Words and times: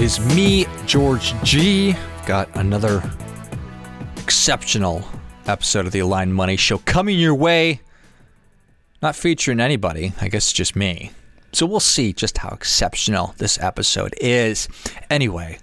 It 0.00 0.04
is 0.04 0.34
me, 0.34 0.64
George 0.86 1.34
G. 1.42 1.94
Got 2.24 2.48
another 2.56 3.02
exceptional 4.16 5.06
episode 5.46 5.84
of 5.84 5.92
the 5.92 5.98
Aligned 5.98 6.34
Money 6.34 6.56
Show 6.56 6.78
coming 6.78 7.18
your 7.18 7.34
way. 7.34 7.82
Not 9.02 9.14
featuring 9.14 9.60
anybody, 9.60 10.14
I 10.18 10.28
guess 10.28 10.54
just 10.54 10.74
me. 10.74 11.10
So 11.52 11.66
we'll 11.66 11.80
see 11.80 12.14
just 12.14 12.38
how 12.38 12.48
exceptional 12.48 13.34
this 13.36 13.60
episode 13.60 14.14
is. 14.22 14.68
Anyway, 15.10 15.58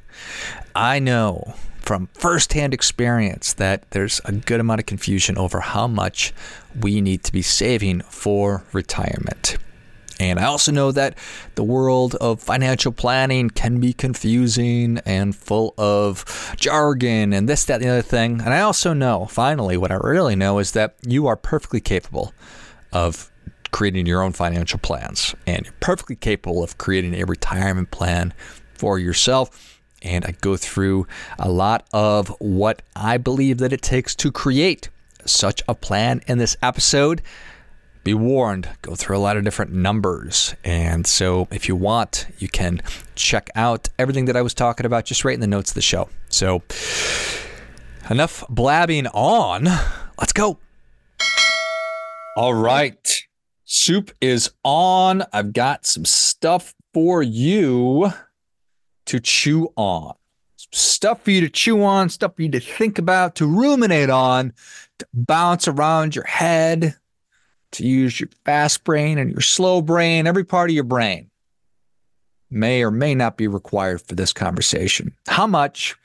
I 0.76 1.00
know 1.00 1.56
from 1.80 2.08
firsthand 2.14 2.76
experience 2.76 3.54
that 3.54 3.90
there's 3.90 4.22
a 4.24 4.34
good 4.34 4.60
amount 4.60 4.82
of 4.82 4.86
confusion 4.86 5.36
over 5.40 5.62
how 5.62 5.88
much 5.88 6.32
we 6.80 7.02
need 7.02 7.24
to 7.24 7.32
be 7.32 7.42
saving 7.42 8.02
for 8.02 8.64
retirement. 8.72 9.58
And 10.20 10.40
I 10.40 10.46
also 10.46 10.72
know 10.72 10.92
that 10.92 11.18
the 11.56 11.64
world 11.64 12.16
of 12.16 12.42
financial 12.42 12.92
planning 12.92 13.50
can 13.50 13.80
be 13.80 13.94
confusing 13.94 15.00
and 15.06 15.36
full 15.36 15.74
of 15.78 16.56
jargon 16.58 17.34
and 17.34 17.48
this, 17.48 17.66
that, 17.66 17.76
and 17.76 17.84
the 17.84 17.90
other 17.90 18.02
thing. 18.02 18.42
And 18.42 18.54
I 18.54 18.62
also 18.62 18.94
know, 18.94 19.26
finally, 19.26 19.78
what 19.78 19.92
I 19.92 19.96
really 19.96 20.36
know 20.36 20.60
is 20.60 20.72
that 20.72 20.96
you 21.06 21.28
are 21.28 21.36
perfectly 21.36 21.80
capable 21.80 22.34
of 22.92 23.32
creating 23.72 24.06
your 24.06 24.24
own 24.24 24.32
financial 24.32 24.80
plans 24.80 25.36
and 25.46 25.66
you're 25.66 25.76
perfectly 25.80 26.16
capable 26.16 26.64
of 26.64 26.78
creating 26.78 27.14
a 27.14 27.26
retirement 27.26 27.92
plan 27.92 28.34
for 28.74 28.98
yourself. 28.98 29.82
And 30.02 30.26
I 30.26 30.32
go 30.42 30.58
through 30.58 31.06
a 31.38 31.50
lot 31.50 31.86
of 31.92 32.30
what 32.40 32.82
I 32.96 33.18
believe 33.18 33.58
that 33.60 33.74
it 33.74 33.82
takes 33.82 34.16
to 34.16 34.32
create 34.32 34.90
such 35.26 35.62
a 35.68 35.76
plan 35.76 36.22
in 36.28 36.38
this 36.38 36.56
episode 36.62 37.22
be 38.08 38.14
warned, 38.14 38.70
go 38.84 38.96
through 38.96 39.18
a 39.18 39.20
lot 39.20 39.36
of 39.36 39.44
different 39.44 39.74
numbers. 39.74 40.56
And 40.64 41.06
so 41.06 41.50
if 41.52 41.68
you 41.68 41.76
want, 41.76 42.26
you 42.40 42.48
can 42.48 42.82
check 43.16 43.50
out 43.54 43.90
everything 44.00 44.24
that 44.26 44.38
I 44.38 44.42
was 44.42 44.54
talking 44.54 44.86
about 44.86 45.04
just 45.04 45.26
right 45.26 45.34
in 45.34 45.42
the 45.42 45.46
notes 45.48 45.72
of 45.72 45.76
the 45.76 45.82
show. 45.82 46.08
So 46.30 46.62
enough 48.10 48.46
blabbing 48.48 49.08
on. 49.08 49.66
Let's 50.18 50.32
go. 50.32 50.58
All 52.38 52.54
right. 52.54 53.26
Soup 53.66 54.10
is 54.22 54.52
on. 54.64 55.24
I've 55.34 55.52
got 55.52 55.86
some 55.86 56.06
stuff 56.06 56.74
for 56.94 57.22
you 57.22 58.14
to 59.08 59.20
chew 59.20 59.74
on. 59.76 60.14
Stuff 60.72 61.24
for 61.24 61.32
you 61.32 61.42
to 61.42 61.50
chew 61.50 61.84
on, 61.84 62.08
stuff 62.08 62.38
for 62.38 62.42
you 62.42 62.52
to 62.52 62.62
think 62.62 63.00
about, 63.00 63.36
to 63.36 63.46
ruminate 63.46 64.10
on, 64.10 64.54
to 65.00 65.08
bounce 65.14 65.68
around 65.68 66.16
your 66.16 66.26
head, 66.26 66.96
to 67.74 67.86
use 67.86 68.20
your 68.20 68.30
fast 68.46 68.84
brain 68.84 69.18
and 69.18 69.32
your 69.32 69.42
slow 69.42 69.82
brain, 69.82 70.28
every 70.28 70.44
part 70.44 70.70
of 70.70 70.76
your 70.76 70.84
brain 70.84 71.30
may 72.50 72.84
or 72.84 72.92
may 72.92 73.14
not 73.14 73.38
be 73.38 73.48
required 73.48 74.02
for 74.02 74.16
this 74.16 74.34
conversation. 74.34 75.14
How 75.28 75.48
much 75.48 75.96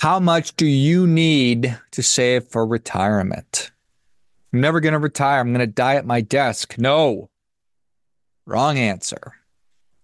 how 0.00 0.20
much 0.20 0.54
do 0.54 0.66
you 0.66 1.06
need 1.06 1.76
to 1.90 2.02
save 2.02 2.44
for 2.44 2.64
retirement? 2.64 3.72
I'm 4.52 4.60
never 4.60 4.80
going 4.80 4.92
to 4.92 4.98
retire. 4.98 5.40
I'm 5.40 5.52
going 5.52 5.58
to 5.58 5.66
die 5.66 5.96
at 5.96 6.06
my 6.06 6.20
desk. 6.20 6.76
No. 6.78 7.30
Wrong 8.46 8.78
answer. 8.78 9.34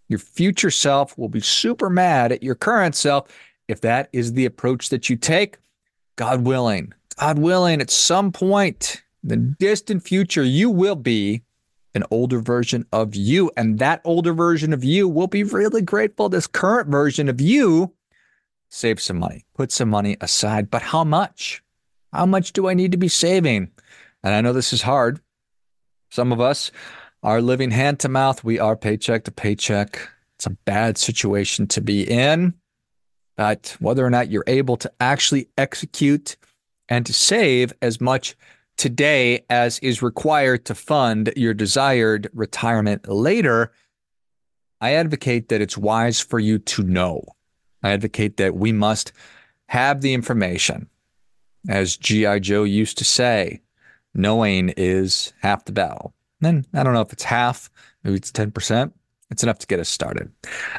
Your 0.09 0.19
future 0.19 0.71
self 0.71 1.17
will 1.17 1.29
be 1.29 1.41
super 1.41 1.89
mad 1.89 2.33
at 2.33 2.43
your 2.43 2.57
current 2.57 2.97
self 2.97 3.29
if 3.69 3.81
that 3.83 4.09
is 4.13 4.33
the 4.33 4.47
approach 4.47 4.89
that 4.89 5.09
you 5.09 5.17
take. 5.17 5.59
God 6.17 6.45
willing, 6.45 6.93
God 7.19 7.39
willing, 7.39 7.81
at 7.81 7.91
some 7.91 8.33
point 8.33 9.03
the 9.25 9.37
distant 9.37 10.07
future, 10.07 10.45
you 10.45 10.71
will 10.71 10.97
be 10.97 11.43
an 11.95 12.05
older 12.11 12.41
version 12.41 12.87
of 12.93 13.15
you. 13.15 13.51
And 13.57 13.79
that 13.79 14.03
older 14.05 14.35
version 14.35 14.73
of 14.73 14.85
you 14.85 15.09
will 15.09 15.27
be 15.27 15.43
really 15.43 15.83
grateful 15.83 16.29
this 16.29 16.47
current 16.47 16.89
version 16.89 17.29
of 17.29 17.41
you 17.41 17.95
save 18.69 19.01
some 19.01 19.19
money, 19.19 19.45
put 19.55 19.71
some 19.73 19.89
money 19.89 20.17
aside. 20.21 20.71
But 20.71 20.83
how 20.83 21.05
much? 21.05 21.63
How 22.13 22.27
much 22.27 22.53
do 22.53 22.69
I 22.69 22.75
need 22.75 22.93
to 22.93 22.99
be 22.99 23.09
saving? 23.09 23.71
And 24.23 24.35
I 24.35 24.41
know 24.41 24.53
this 24.53 24.73
is 24.73 24.83
hard. 24.83 25.21
Some 26.11 26.33
of 26.33 26.41
us 26.41 26.71
are 27.23 27.41
living 27.41 27.71
hand 27.71 28.01
to 28.01 28.09
mouth. 28.09 28.45
We 28.45 28.59
are 28.59 28.77
paycheck 28.77 29.25
to 29.25 29.31
paycheck. 29.31 30.09
It's 30.37 30.47
a 30.47 30.51
bad 30.51 30.99
situation 30.99 31.67
to 31.69 31.81
be 31.81 32.03
in. 32.03 32.55
But 33.37 33.77
whether 33.81 34.05
or 34.05 34.11
not 34.11 34.31
you're 34.31 34.45
able 34.47 34.77
to 34.79 34.93
actually 35.01 35.49
execute 35.57 36.37
and 36.89 37.07
to 37.07 37.13
save 37.13 37.73
as 37.81 38.01
much 38.01 38.37
today 38.77 39.45
as 39.51 39.79
is 39.81 40.03
required 40.03 40.65
to 40.67 40.75
fund 40.75 41.33
your 41.37 41.55
desired 41.55 42.29
retirement 42.33 43.09
later, 43.09 43.73
I 44.81 44.95
advocate 44.95 45.49
that 45.49 45.61
it's 45.61 45.79
wise 45.79 46.21
for 46.21 46.39
you 46.39 46.59
to 46.59 46.83
know. 46.83 47.25
I 47.83 47.93
advocate 47.93 48.37
that 48.39 48.57
we 48.57 48.73
must 48.73 49.13
have 49.69 50.01
the 50.01 50.15
information. 50.15 50.89
As 51.69 51.97
G.I. 51.97 52.41
Joe 52.41 52.65
used 52.65 52.99
to 52.99 53.05
say, 53.05 53.63
knowing 54.15 54.71
is 54.77 55.33
half 55.41 55.65
the 55.65 55.73
battle. 55.73 56.15
And 56.43 56.67
I 56.75 56.83
don't 56.83 56.93
know 56.93 57.01
if 57.01 57.13
it's 57.13 57.25
half, 57.25 57.71
maybe 58.03 58.17
it's 58.17 58.31
10%. 58.31 58.93
It's 59.31 59.43
enough 59.43 59.59
to 59.61 59.67
get 59.67 59.81
us 59.81 59.89
started. 59.89 60.31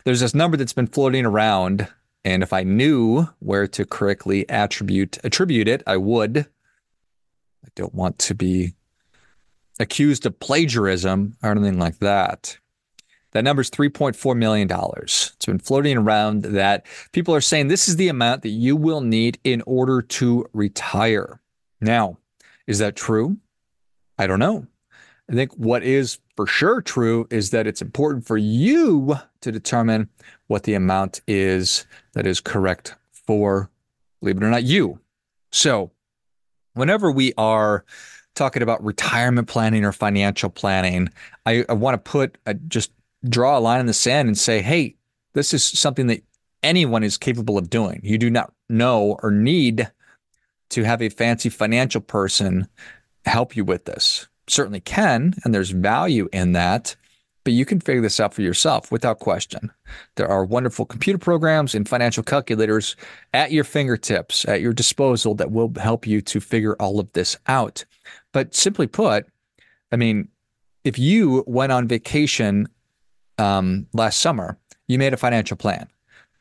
There's 0.03 0.19
this 0.19 0.35
number 0.35 0.56
that's 0.56 0.73
been 0.73 0.88
floating 0.88 1.25
around, 1.25 1.88
and 2.23 2.44
if 2.44 2.53
I 2.53 2.63
knew 2.63 3.27
where 3.39 3.67
to 3.67 3.85
correctly 3.85 4.47
attribute 4.50 5.17
attribute 5.23 5.67
it, 5.67 5.83
I 5.88 5.97
would. 5.97 6.47
I 7.65 7.69
don't 7.75 7.95
want 7.95 8.19
to 8.19 8.35
be 8.35 8.73
accused 9.79 10.25
of 10.25 10.39
plagiarism 10.39 11.35
or 11.41 11.51
anything 11.51 11.79
like 11.79 11.99
that. 11.99 12.57
That 13.31 13.43
number 13.43 13.61
is 13.61 13.69
$3.4 13.69 14.37
million. 14.37 14.69
It's 15.01 15.45
been 15.45 15.59
floating 15.59 15.97
around 15.97 16.43
that 16.43 16.85
people 17.11 17.35
are 17.35 17.41
saying 17.41 17.67
this 17.67 17.89
is 17.89 17.97
the 17.97 18.07
amount 18.07 18.43
that 18.43 18.49
you 18.49 18.77
will 18.77 19.01
need 19.01 19.39
in 19.43 19.61
order 19.65 20.01
to 20.01 20.45
retire. 20.53 21.41
Now, 21.81 22.17
is 22.67 22.79
that 22.79 22.95
true? 22.95 23.37
I 24.17 24.27
don't 24.27 24.39
know. 24.39 24.67
I 25.29 25.33
think 25.33 25.53
what 25.55 25.83
is 25.83 26.19
for 26.37 26.47
sure 26.47 26.81
true 26.81 27.27
is 27.29 27.49
that 27.49 27.67
it's 27.67 27.81
important 27.81 28.25
for 28.25 28.37
you 28.37 29.17
to 29.41 29.51
determine 29.51 30.07
what 30.47 30.63
the 30.63 30.75
amount 30.75 31.19
is 31.27 31.85
that 32.13 32.25
is 32.27 32.39
correct 32.39 32.95
for, 33.11 33.69
believe 34.21 34.37
it 34.37 34.43
or 34.43 34.49
not, 34.49 34.63
you. 34.63 34.99
So 35.51 35.91
whenever 36.75 37.12
we 37.12 37.34
are 37.38 37.84
talking 38.36 38.62
about 38.62 38.84
retirement 38.84 39.47
planning 39.47 39.84
or 39.84 39.91
financial 39.91 40.50
planning, 40.50 41.09
I, 41.46 41.66
I 41.68 41.74
want 41.74 41.96
to 41.96 42.09
put 42.09 42.38
a, 42.46 42.53
just 42.53 42.91
draw 43.28 43.58
a 43.58 43.59
line 43.59 43.80
in 43.80 43.86
the 43.88 43.94
sand 43.94 44.28
and 44.28 44.38
say, 44.38 44.62
hey, 44.62 44.96
this 45.34 45.53
is 45.53 45.63
something 45.63 46.08
that 46.08 46.24
anyone 46.62 47.03
is 47.03 47.18
capable 47.18 47.58
of 47.58 47.69
doing. 47.69 48.00
You 48.03 48.18
do 48.18 48.30
not 48.30 48.53
know 48.69 49.18
or 49.24 49.31
need 49.31 49.91
to 50.69 50.84
have 50.84 51.02
a 51.02 51.09
fancy 51.09 51.50
financial 51.50 52.02
person 52.02 52.68
help 53.25 53.56
you 53.56 53.63
with 53.66 53.86
this. 53.86 54.28
Certainly 54.47 54.81
can, 54.81 55.34
and 55.44 55.53
there's 55.53 55.72
value 55.72 56.30
in 56.31 56.52
that 56.53 56.96
but 57.45 57.53
you 57.53 57.63
can 57.63 57.79
figure 57.79 58.01
this 58.01 58.19
out 58.19 58.33
for 58.33 58.41
yourself 58.41 58.91
without 58.91 59.19
question. 59.19 59.72
There 60.16 60.28
are 60.28 60.44
wonderful 60.44 60.83
computer 60.85 61.19
programs 61.19 61.75
and 61.75 61.88
financial 61.88 62.23
calculators 62.23 62.95
at 63.33 63.51
your 63.51 63.63
fingertips, 63.63 64.45
at 64.45 64.61
your 64.61 64.73
disposal, 64.73 65.35
that 65.35 65.51
will 65.51 65.72
help 65.79 66.07
you 66.07 66.22
to 66.23 66.41
figure 66.41 66.75
all 66.79 67.00
of 67.00 67.13
this 67.13 67.38
out. 67.47 67.85
But 68.33 68.56
simply 68.56 68.88
put, 68.88 69.28
I 69.91 69.95
mean, 69.95 70.28
if 70.83 70.97
you 70.97 71.44
went 71.45 71.72
on 71.72 71.88
vacation 71.88 72.68
um, 73.38 73.86
last 73.94 74.19
summer, 74.19 74.57
you 74.88 74.97
made 74.97 75.13
a 75.13 75.18
financial 75.18 75.56
plan. 75.56 75.88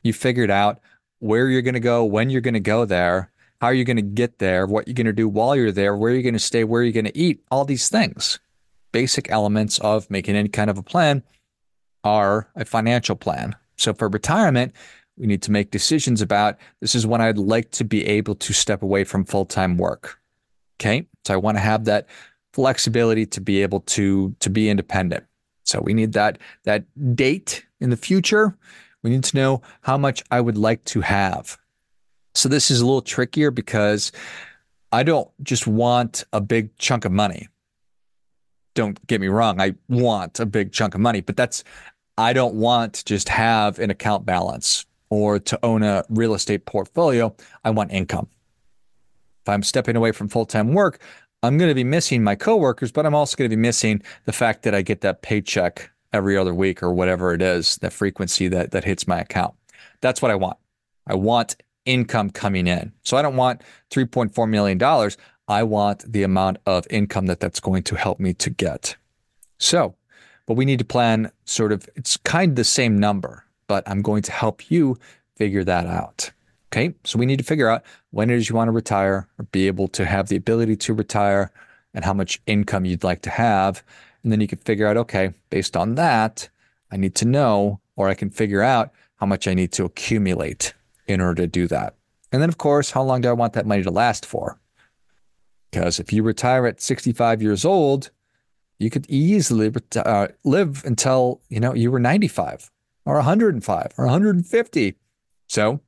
You 0.02 0.14
figured 0.14 0.50
out 0.50 0.80
where 1.18 1.48
you're 1.48 1.62
going 1.62 1.74
to 1.74 1.80
go, 1.80 2.04
when 2.04 2.30
you're 2.30 2.40
going 2.40 2.54
to 2.54 2.60
go 2.60 2.86
there, 2.86 3.30
how 3.60 3.68
you're 3.68 3.84
going 3.84 3.96
to 3.96 4.02
get 4.02 4.38
there, 4.38 4.66
what 4.66 4.88
you're 4.88 4.94
going 4.94 5.06
to 5.06 5.12
do 5.12 5.28
while 5.28 5.54
you're 5.54 5.70
there, 5.70 5.96
where 5.96 6.12
you're 6.12 6.22
going 6.22 6.32
to 6.32 6.40
stay, 6.40 6.64
where 6.64 6.82
you're 6.82 6.92
going 6.92 7.04
to 7.04 7.16
eat, 7.16 7.44
all 7.50 7.66
these 7.66 7.90
things 7.90 8.38
basic 8.94 9.28
elements 9.28 9.80
of 9.80 10.08
making 10.08 10.36
any 10.36 10.48
kind 10.48 10.70
of 10.70 10.78
a 10.78 10.82
plan 10.82 11.20
are 12.04 12.48
a 12.54 12.64
financial 12.64 13.16
plan. 13.16 13.56
So 13.76 13.92
for 13.92 14.08
retirement, 14.08 14.72
we 15.16 15.26
need 15.26 15.42
to 15.42 15.50
make 15.50 15.72
decisions 15.72 16.22
about 16.22 16.58
this 16.80 16.94
is 16.94 17.04
when 17.04 17.20
I'd 17.20 17.36
like 17.36 17.72
to 17.72 17.84
be 17.84 18.06
able 18.06 18.36
to 18.36 18.52
step 18.52 18.82
away 18.82 19.02
from 19.02 19.24
full 19.24 19.46
time 19.46 19.76
work. 19.78 20.20
Okay. 20.76 21.08
So 21.26 21.34
I 21.34 21.36
want 21.38 21.56
to 21.56 21.60
have 21.60 21.86
that 21.86 22.06
flexibility 22.52 23.26
to 23.26 23.40
be 23.40 23.62
able 23.62 23.80
to 23.80 24.32
to 24.38 24.48
be 24.48 24.70
independent. 24.70 25.24
So 25.64 25.80
we 25.80 25.92
need 25.92 26.12
that 26.12 26.38
that 26.62 26.84
date 27.16 27.66
in 27.80 27.90
the 27.90 27.96
future. 27.96 28.56
We 29.02 29.10
need 29.10 29.24
to 29.24 29.36
know 29.36 29.60
how 29.82 29.98
much 29.98 30.22
I 30.30 30.40
would 30.40 30.56
like 30.56 30.84
to 30.84 31.00
have. 31.00 31.58
So 32.36 32.48
this 32.48 32.70
is 32.70 32.80
a 32.80 32.86
little 32.86 33.02
trickier 33.02 33.50
because 33.50 34.12
I 34.92 35.02
don't 35.02 35.28
just 35.42 35.66
want 35.66 36.24
a 36.32 36.40
big 36.40 36.76
chunk 36.78 37.04
of 37.04 37.10
money 37.10 37.48
don't 38.74 39.04
get 39.06 39.20
me 39.20 39.28
wrong, 39.28 39.60
I 39.60 39.74
want 39.88 40.40
a 40.40 40.46
big 40.46 40.72
chunk 40.72 40.94
of 40.94 41.00
money, 41.00 41.20
but 41.20 41.36
that's, 41.36 41.64
I 42.18 42.32
don't 42.32 42.54
want 42.54 42.94
to 42.94 43.04
just 43.04 43.28
have 43.28 43.78
an 43.78 43.90
account 43.90 44.26
balance 44.26 44.86
or 45.10 45.38
to 45.38 45.58
own 45.64 45.82
a 45.82 46.04
real 46.08 46.34
estate 46.34 46.66
portfolio. 46.66 47.34
I 47.64 47.70
want 47.70 47.92
income. 47.92 48.28
If 49.42 49.48
I'm 49.48 49.62
stepping 49.62 49.96
away 49.96 50.12
from 50.12 50.28
full 50.28 50.46
time 50.46 50.72
work, 50.72 51.00
I'm 51.42 51.58
going 51.58 51.68
to 51.68 51.74
be 51.74 51.84
missing 51.84 52.24
my 52.24 52.34
coworkers, 52.34 52.90
but 52.90 53.04
I'm 53.04 53.14
also 53.14 53.36
going 53.36 53.50
to 53.50 53.56
be 53.56 53.60
missing 53.60 54.02
the 54.24 54.32
fact 54.32 54.62
that 54.62 54.74
I 54.74 54.82
get 54.82 55.02
that 55.02 55.22
paycheck 55.22 55.90
every 56.12 56.38
other 56.38 56.54
week 56.54 56.82
or 56.82 56.94
whatever 56.94 57.34
it 57.34 57.42
is, 57.42 57.76
that 57.78 57.92
frequency 57.92 58.48
that, 58.48 58.70
that 58.70 58.84
hits 58.84 59.06
my 59.06 59.20
account. 59.20 59.54
That's 60.00 60.22
what 60.22 60.30
I 60.30 60.36
want. 60.36 60.56
I 61.06 61.14
want 61.14 61.56
income 61.84 62.30
coming 62.30 62.66
in. 62.66 62.92
So 63.02 63.16
I 63.16 63.22
don't 63.22 63.36
want 63.36 63.62
$3.4 63.90 64.48
million. 64.48 64.78
I 65.48 65.62
want 65.62 66.10
the 66.10 66.22
amount 66.22 66.58
of 66.66 66.86
income 66.90 67.26
that 67.26 67.40
that's 67.40 67.60
going 67.60 67.82
to 67.84 67.96
help 67.96 68.18
me 68.18 68.32
to 68.34 68.50
get. 68.50 68.96
So, 69.58 69.94
but 70.46 70.54
we 70.54 70.64
need 70.64 70.78
to 70.78 70.84
plan 70.84 71.30
sort 71.44 71.72
of, 71.72 71.88
it's 71.96 72.16
kind 72.18 72.52
of 72.52 72.56
the 72.56 72.64
same 72.64 72.98
number, 72.98 73.44
but 73.66 73.82
I'm 73.86 74.02
going 74.02 74.22
to 74.22 74.32
help 74.32 74.70
you 74.70 74.98
figure 75.36 75.64
that 75.64 75.86
out. 75.86 76.30
Okay. 76.72 76.94
So 77.04 77.18
we 77.18 77.26
need 77.26 77.38
to 77.38 77.44
figure 77.44 77.68
out 77.68 77.84
when 78.10 78.30
it 78.30 78.36
is 78.36 78.48
you 78.48 78.56
want 78.56 78.68
to 78.68 78.72
retire 78.72 79.28
or 79.38 79.44
be 79.52 79.66
able 79.68 79.88
to 79.88 80.04
have 80.04 80.28
the 80.28 80.36
ability 80.36 80.76
to 80.76 80.94
retire 80.94 81.52
and 81.92 82.04
how 82.04 82.12
much 82.12 82.40
income 82.46 82.84
you'd 82.84 83.04
like 83.04 83.22
to 83.22 83.30
have. 83.30 83.82
And 84.22 84.32
then 84.32 84.40
you 84.40 84.48
can 84.48 84.58
figure 84.58 84.86
out, 84.86 84.96
okay, 84.96 85.34
based 85.50 85.76
on 85.76 85.94
that, 85.94 86.48
I 86.90 86.96
need 86.96 87.14
to 87.16 87.24
know, 87.24 87.80
or 87.96 88.08
I 88.08 88.14
can 88.14 88.30
figure 88.30 88.62
out 88.62 88.92
how 89.16 89.26
much 89.26 89.46
I 89.46 89.54
need 89.54 89.70
to 89.72 89.84
accumulate 89.84 90.74
in 91.06 91.20
order 91.20 91.42
to 91.42 91.46
do 91.46 91.68
that. 91.68 91.94
And 92.32 92.42
then, 92.42 92.48
of 92.48 92.58
course, 92.58 92.90
how 92.90 93.02
long 93.02 93.20
do 93.20 93.28
I 93.28 93.32
want 93.32 93.52
that 93.52 93.66
money 93.66 93.84
to 93.84 93.90
last 93.90 94.26
for? 94.26 94.58
Because 95.74 95.98
if 95.98 96.12
you 96.12 96.22
retire 96.22 96.68
at 96.68 96.80
65 96.80 97.42
years 97.42 97.64
old, 97.64 98.12
you 98.78 98.90
could 98.90 99.10
easily 99.10 99.72
uh, 99.96 100.28
live 100.44 100.84
until 100.84 101.40
you 101.48 101.58
know 101.58 101.74
you 101.74 101.90
were 101.90 101.98
95 101.98 102.70
or 103.04 103.16
105 103.16 103.94
or 103.98 104.04
150. 104.04 104.94
So 105.48 105.80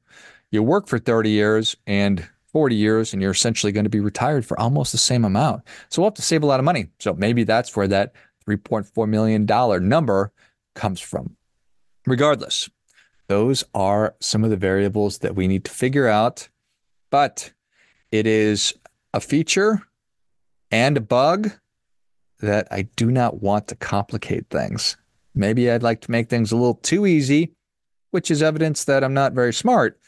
you 0.51 0.65
work 0.65 0.89
for 0.89 0.99
30 0.99 1.31
years 1.31 1.77
and 1.87 2.29
40 2.49 2.75
years, 2.75 3.13
and 3.13 3.23
you're 3.23 3.31
essentially 3.31 3.71
going 3.71 3.85
to 3.85 3.91
be 3.91 4.01
retired 4.01 4.45
for 4.45 4.59
almost 4.59 4.91
the 4.91 4.99
same 4.99 5.25
amount. 5.25 5.63
So 5.89 6.03
we'll 6.03 6.11
have 6.11 6.17
to 6.17 6.23
save 6.23 6.43
a 6.43 6.47
lot 6.47 6.59
of 6.59 6.65
money. 6.65 6.89
So 6.99 7.15
maybe 7.15 7.45
that's 7.45 7.77
where 7.77 7.87
that 7.87 8.13
$3.4 8.49 9.09
million 9.09 9.47
number 9.89 10.33
comes 10.75 11.01
from. 11.01 11.37
Regardless, 12.07 12.69
those 13.29 13.63
are 13.73 14.17
some 14.19 14.43
of 14.43 14.51
the 14.51 14.57
variables 14.57 15.19
that 15.19 15.37
we 15.37 15.47
need 15.47 15.65
to 15.65 15.71
figure 15.71 16.09
out. 16.09 16.49
But 17.11 17.53
it 18.11 18.27
is 18.27 18.75
a 19.17 19.21
feature 19.21 19.83
and 20.71 20.99
a 20.99 21.01
bug 21.01 21.51
that 22.41 22.69
I 22.71 22.83
do 22.97 23.11
not 23.11 23.41
want 23.41 23.67
to 23.69 23.75
complicate 23.75 24.51
things. 24.51 24.99
Maybe 25.35 25.71
I'd 25.71 25.83
like 25.83 26.03
to 26.03 26.11
make 26.11 26.29
things 26.29 26.53
a 26.53 26.57
little 26.57 26.75
too 26.75 27.07
easy, 27.07 27.55
which 28.11 28.31
is 28.31 28.43
evidence 28.43 28.85
that 28.85 29.03
I'm 29.03 29.15
not 29.15 29.33
very 29.33 29.55
smart. 29.55 29.99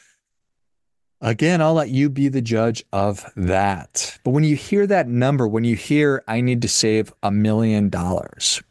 Again, 1.22 1.62
I'll 1.62 1.72
let 1.72 1.88
you 1.88 2.10
be 2.10 2.28
the 2.28 2.42
judge 2.42 2.84
of 2.92 3.24
that. 3.34 4.18
But 4.24 4.32
when 4.32 4.44
you 4.44 4.56
hear 4.56 4.86
that 4.86 5.08
number, 5.08 5.48
when 5.48 5.64
you 5.64 5.74
hear 5.74 6.22
I 6.28 6.42
need 6.42 6.60
to 6.62 6.68
save 6.68 7.10
a 7.22 7.30
million 7.30 7.88
dollars, 7.88 8.62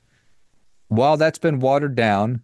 while 0.88 1.18
that's 1.18 1.40
been 1.40 1.60
watered 1.60 1.96
down, 1.96 2.44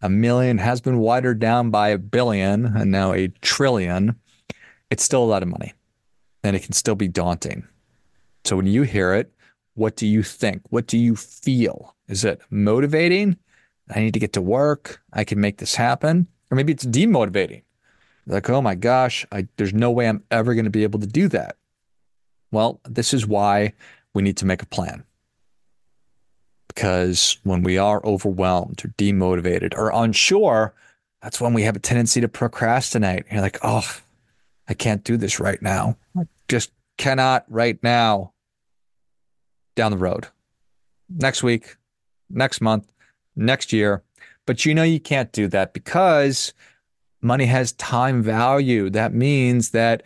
a 0.00 0.08
million 0.08 0.58
has 0.58 0.80
been 0.80 1.00
watered 1.00 1.40
down 1.40 1.70
by 1.70 1.88
a 1.88 1.98
billion 1.98 2.66
and 2.66 2.92
now 2.92 3.12
a 3.12 3.28
trillion, 3.42 4.14
it's 4.90 5.02
still 5.02 5.24
a 5.24 5.26
lot 5.26 5.42
of 5.42 5.48
money 5.48 5.74
and 6.46 6.56
it 6.56 6.62
can 6.62 6.72
still 6.72 6.94
be 6.94 7.08
daunting. 7.08 7.66
So 8.44 8.56
when 8.56 8.66
you 8.66 8.82
hear 8.82 9.14
it, 9.14 9.32
what 9.74 9.96
do 9.96 10.06
you 10.06 10.22
think? 10.22 10.62
What 10.70 10.86
do 10.86 10.96
you 10.96 11.16
feel? 11.16 11.94
Is 12.08 12.24
it 12.24 12.40
motivating? 12.50 13.36
I 13.94 14.00
need 14.00 14.14
to 14.14 14.20
get 14.20 14.32
to 14.34 14.42
work. 14.42 15.02
I 15.12 15.24
can 15.24 15.40
make 15.40 15.58
this 15.58 15.74
happen. 15.74 16.26
Or 16.50 16.56
maybe 16.56 16.72
it's 16.72 16.86
demotivating. 16.86 17.62
Like, 18.26 18.48
oh 18.50 18.62
my 18.62 18.74
gosh, 18.74 19.26
I, 19.30 19.46
there's 19.56 19.74
no 19.74 19.90
way 19.90 20.08
I'm 20.08 20.24
ever 20.30 20.54
going 20.54 20.64
to 20.64 20.70
be 20.70 20.82
able 20.82 21.00
to 21.00 21.06
do 21.06 21.28
that. 21.28 21.56
Well, 22.50 22.80
this 22.84 23.12
is 23.12 23.26
why 23.26 23.72
we 24.14 24.22
need 24.22 24.36
to 24.38 24.46
make 24.46 24.62
a 24.62 24.66
plan. 24.66 25.04
Because 26.68 27.38
when 27.44 27.62
we 27.62 27.78
are 27.78 28.04
overwhelmed 28.04 28.84
or 28.84 28.88
demotivated 28.98 29.74
or 29.76 29.90
unsure, 29.94 30.74
that's 31.22 31.40
when 31.40 31.54
we 31.54 31.62
have 31.62 31.76
a 31.76 31.80
tendency 31.80 32.20
to 32.20 32.28
procrastinate. 32.28 33.24
You're 33.30 33.40
like, 33.40 33.58
oh, 33.62 34.00
I 34.68 34.74
can't 34.74 35.04
do 35.04 35.16
this 35.16 35.40
right 35.40 35.60
now. 35.60 35.96
I 36.16 36.26
just 36.48 36.72
cannot 36.96 37.44
right 37.48 37.78
now. 37.82 38.32
Down 39.74 39.90
the 39.90 39.98
road, 39.98 40.28
next 41.10 41.42
week, 41.42 41.76
next 42.30 42.62
month, 42.62 42.90
next 43.36 43.74
year. 43.74 44.02
But 44.46 44.64
you 44.64 44.74
know, 44.74 44.84
you 44.84 45.00
can't 45.00 45.30
do 45.32 45.48
that 45.48 45.74
because 45.74 46.54
money 47.20 47.44
has 47.44 47.72
time 47.72 48.22
value. 48.22 48.88
That 48.88 49.12
means 49.12 49.70
that 49.70 50.02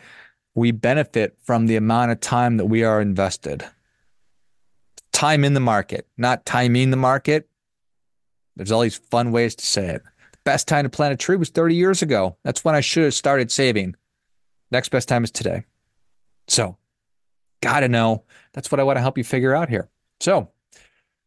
we 0.55 0.73
benefit 0.73 1.37
from 1.45 1.67
the 1.67 1.77
amount 1.77 2.11
of 2.11 2.21
time 2.21 2.57
that 2.57 2.67
we 2.67 2.83
are 2.83 3.01
invested. 3.01 3.65
Time 5.13 5.45
in 5.45 5.55
the 5.55 5.61
market, 5.61 6.07
not 6.17 6.45
timing 6.47 6.91
the 6.91 6.97
market. 6.97 7.49
There's 8.57 8.73
all 8.73 8.81
these 8.81 8.97
fun 8.97 9.33
ways 9.33 9.55
to 9.55 9.67
say 9.67 9.87
it. 9.87 10.03
Best 10.45 10.67
time 10.67 10.85
to 10.85 10.89
plant 10.91 11.15
a 11.15 11.17
tree 11.17 11.37
was 11.37 11.51
30 11.51 11.75
years 11.75 12.03
ago. 12.03 12.37
That's 12.43 12.65
when 12.65 12.75
I 12.75 12.81
should 12.81 13.05
have 13.05 13.15
started 13.15 13.53
saving. 13.53 13.95
Next 14.71 14.91
best 14.91 15.09
time 15.09 15.25
is 15.25 15.31
today. 15.31 15.65
So, 16.49 16.77
got 17.63 17.81
to 17.81 17.89
know. 17.89 18.25
That's 18.53 18.71
what 18.71 18.81
I 18.81 18.85
want 18.85 18.97
to 18.97 19.03
help 19.03 19.19
you 19.19 19.25
figure 19.25 19.55
out 19.55 19.69
here. 19.69 19.89
So, 20.21 20.51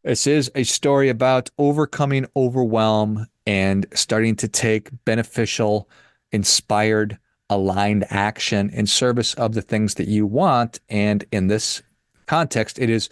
this 0.02 0.26
is 0.26 0.50
a 0.54 0.64
story 0.64 1.08
about 1.08 1.50
overcoming 1.58 2.26
overwhelm 2.36 3.26
and 3.46 3.86
starting 3.94 4.36
to 4.36 4.48
take 4.48 4.90
beneficial, 5.04 5.88
inspired, 6.32 7.18
aligned 7.50 8.04
action 8.10 8.70
in 8.70 8.86
service 8.86 9.34
of 9.34 9.54
the 9.54 9.62
things 9.62 9.94
that 9.94 10.08
you 10.08 10.26
want. 10.26 10.80
And 10.88 11.24
in 11.32 11.46
this 11.46 11.82
context, 12.26 12.78
it 12.78 12.90
is 12.90 13.08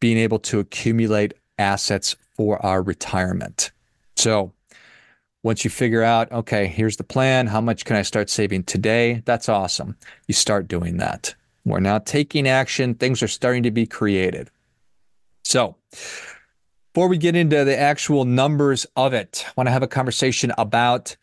being 0.00 0.18
able 0.18 0.38
to 0.40 0.60
accumulate 0.60 1.34
assets 1.58 2.16
for 2.34 2.64
our 2.64 2.82
retirement. 2.82 3.70
So, 4.16 4.52
once 5.46 5.62
you 5.62 5.70
figure 5.70 6.02
out, 6.02 6.30
okay, 6.32 6.66
here's 6.66 6.96
the 6.96 7.04
plan, 7.04 7.46
how 7.46 7.60
much 7.60 7.84
can 7.84 7.94
I 7.94 8.02
start 8.02 8.28
saving 8.28 8.64
today? 8.64 9.22
That's 9.26 9.48
awesome. 9.48 9.96
You 10.26 10.34
start 10.34 10.66
doing 10.66 10.96
that. 10.96 11.36
We're 11.64 11.78
now 11.78 12.00
taking 12.00 12.48
action, 12.48 12.96
things 12.96 13.22
are 13.22 13.28
starting 13.28 13.62
to 13.62 13.70
be 13.70 13.86
created. 13.86 14.50
So, 15.44 15.76
before 16.92 17.06
we 17.06 17.16
get 17.16 17.36
into 17.36 17.62
the 17.62 17.78
actual 17.78 18.24
numbers 18.24 18.88
of 18.96 19.14
it, 19.14 19.44
I 19.46 19.52
want 19.56 19.68
to 19.68 19.70
have 19.70 19.84
a 19.84 19.86
conversation 19.86 20.52
about 20.58 21.16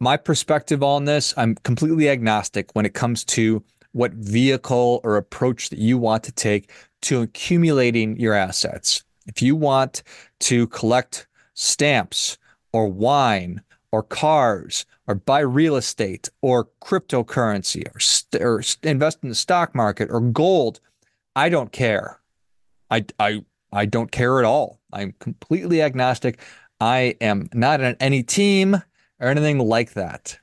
my 0.00 0.16
perspective 0.16 0.82
on 0.82 1.04
this. 1.04 1.32
I'm 1.36 1.54
completely 1.54 2.10
agnostic 2.10 2.74
when 2.74 2.84
it 2.84 2.94
comes 2.94 3.24
to 3.26 3.62
what 3.92 4.12
vehicle 4.12 5.00
or 5.04 5.16
approach 5.16 5.70
that 5.70 5.78
you 5.78 5.98
want 5.98 6.24
to 6.24 6.32
take 6.32 6.72
to 7.02 7.22
accumulating 7.22 8.18
your 8.18 8.34
assets. 8.34 9.04
If 9.28 9.40
you 9.40 9.54
want 9.54 10.02
to 10.40 10.66
collect 10.66 11.28
stamps 11.54 12.38
or 12.72 12.88
wine 12.88 13.62
or 13.92 14.02
cars 14.02 14.84
or 15.06 15.14
buy 15.14 15.40
real 15.40 15.76
estate 15.76 16.28
or 16.42 16.68
cryptocurrency 16.82 17.84
or, 17.94 18.00
st- 18.00 18.42
or 18.42 18.62
invest 18.82 19.18
in 19.22 19.28
the 19.28 19.34
stock 19.34 19.74
market 19.74 20.08
or 20.10 20.20
gold, 20.20 20.80
I 21.34 21.48
don't 21.48 21.72
care. 21.72 22.20
I, 22.90 23.04
I 23.18 23.42
I 23.72 23.84
don't 23.84 24.10
care 24.10 24.38
at 24.38 24.44
all. 24.44 24.80
I'm 24.92 25.14
completely 25.18 25.82
agnostic. 25.82 26.40
I 26.80 27.16
am 27.20 27.48
not 27.52 27.82
on 27.82 27.96
any 28.00 28.22
team 28.22 28.82
or 29.20 29.28
anything 29.28 29.58
like 29.58 29.92
that. 29.92 30.38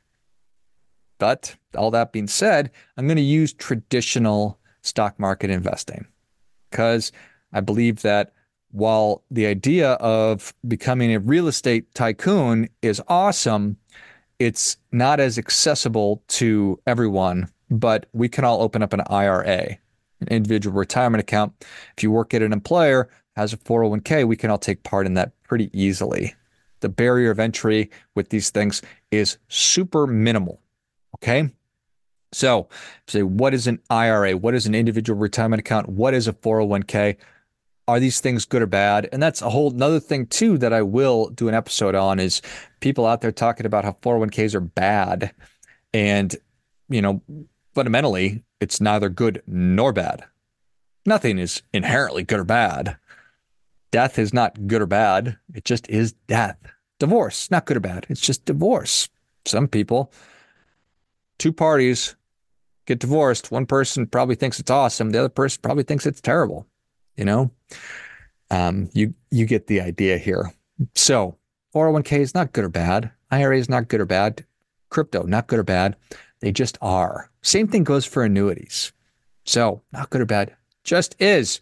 But 1.18 1.56
all 1.76 1.92
that 1.92 2.12
being 2.12 2.28
said, 2.28 2.72
I'm 2.98 3.08
going 3.08 3.18
to 3.18 3.24
use 3.24 3.54
traditional 3.54 4.60
stock 4.82 5.20
market 5.20 5.50
investing 5.50 6.06
because 6.70 7.12
I 7.54 7.62
believe 7.62 8.02
that 8.02 8.34
while 8.76 9.24
the 9.32 9.46
idea 9.46 9.94
of 9.94 10.54
becoming 10.68 11.14
a 11.14 11.20
real 11.20 11.48
estate 11.48 11.94
tycoon 11.94 12.68
is 12.82 13.02
awesome, 13.08 13.78
it's 14.38 14.78
not 14.92 15.20
as 15.20 15.38
accessible 15.38 16.22
to 16.28 16.80
everyone, 16.86 17.50
but 17.72 18.06
we 18.14 18.28
can 18.28 18.44
all 18.44 18.62
open 18.62 18.84
up 18.84 18.94
an 18.94 19.02
IRA 19.10 19.78
an 20.22 20.28
individual 20.30 20.78
retirement 20.78 21.22
account. 21.22 21.54
If 21.98 22.04
you 22.04 22.12
work 22.12 22.34
at 22.34 22.42
an 22.42 22.54
employer, 22.54 23.10
has 23.36 23.54
a 23.54 23.58
401k, 23.58 24.26
we 24.26 24.38
can 24.38 24.50
all 24.50 24.58
take 24.58 24.84
part 24.84 25.06
in 25.06 25.14
that 25.16 25.32
pretty 25.44 25.70
easily. 25.74 26.34
The 26.80 26.90
barrier 26.90 27.32
of 27.32 27.40
entry 27.40 27.90
with 28.16 28.30
these 28.30 28.50
things 28.50 28.82
is 29.12 29.38
super 29.50 30.08
minimal. 30.08 30.62
Okay. 31.16 31.50
So, 32.32 32.68
say, 33.08 33.24
what 33.24 33.54
is 33.54 33.68
an 33.68 33.80
IRA? 33.90 34.36
What 34.38 34.56
is 34.56 34.66
an 34.66 34.76
individual 34.76 35.18
retirement 35.18 35.60
account? 35.60 35.90
What 35.90 36.14
is 36.14 36.28
a 36.28 36.34
401k? 36.34 37.18
Are 37.88 38.00
these 38.00 38.20
things 38.20 38.46
good 38.46 38.62
or 38.62 38.68
bad? 38.68 39.08
And 39.12 39.22
that's 39.22 39.42
a 39.42 39.50
whole 39.50 39.72
another 39.72 40.00
thing 40.00 40.26
too 40.26 40.58
that 40.58 40.74
I 40.74 40.82
will 40.82 41.30
do 41.30 41.48
an 41.48 41.54
episode 41.54 41.94
on 41.96 42.20
is 42.20 42.42
people 42.80 43.06
out 43.06 43.22
there 43.22 43.32
talking 43.32 43.66
about 43.66 43.84
how 43.86 43.92
401ks 44.02 44.56
are 44.56 44.62
bad. 44.62 45.32
And, 45.94 46.36
you 46.90 47.02
know, 47.02 47.22
fundamentally, 47.76 48.44
it's 48.60 48.82
neither 48.82 49.10
good 49.10 49.44
nor 49.46 49.94
bad. 49.94 50.24
Nothing 51.06 51.38
is 51.38 51.62
inherently 51.74 52.24
good 52.24 52.40
or 52.40 52.46
bad. 52.46 52.98
Death 53.92 54.18
is 54.18 54.34
not 54.34 54.68
good 54.68 54.82
or 54.82 54.88
bad. 54.88 55.38
It 55.54 55.64
just 55.64 55.88
is 55.90 56.14
death. 56.28 56.58
Divorce, 57.00 57.52
not 57.52 57.66
good 57.66 57.78
or 57.78 57.82
bad. 57.82 58.08
It's 58.10 58.22
just 58.22 58.46
divorce. 58.46 59.10
Some 59.46 59.68
people, 59.68 60.12
two 61.38 61.54
parties 61.54 62.16
get 62.88 63.00
divorced. 63.00 63.52
One 63.52 63.66
person 63.66 64.08
probably 64.08 64.36
thinks 64.36 64.60
it's 64.60 64.72
awesome. 64.72 65.12
The 65.12 65.20
other 65.20 65.30
person 65.30 65.60
probably 65.62 65.84
thinks 65.84 66.06
it's 66.06 66.22
terrible. 66.22 66.66
You 67.18 67.26
know, 67.26 67.52
um, 68.52 68.90
you 68.94 69.14
you 69.32 69.46
get 69.46 69.68
the 69.68 69.82
idea 69.82 70.18
here. 70.18 70.52
So 70.96 71.38
401k 71.74 72.20
is 72.20 72.34
not 72.34 72.54
good 72.54 72.66
or 72.66 72.70
bad. 72.70 73.12
IRA 73.32 73.58
is 73.58 73.70
not 73.70 73.88
good 73.88 74.02
or 74.02 74.06
bad 74.06 74.46
crypto, 74.96 75.24
not 75.24 75.48
good 75.48 75.60
or 75.60 75.64
bad. 75.64 75.98
They 76.40 76.54
just 76.54 76.78
are. 76.82 77.30
Same 77.42 77.68
thing 77.68 77.84
goes 77.84 78.06
for 78.06 78.24
annuities. 78.24 78.94
So, 79.46 79.82
not 79.92 80.10
good 80.10 80.22
or 80.22 80.26
bad, 80.26 80.56
just 80.86 81.16
is. 81.20 81.60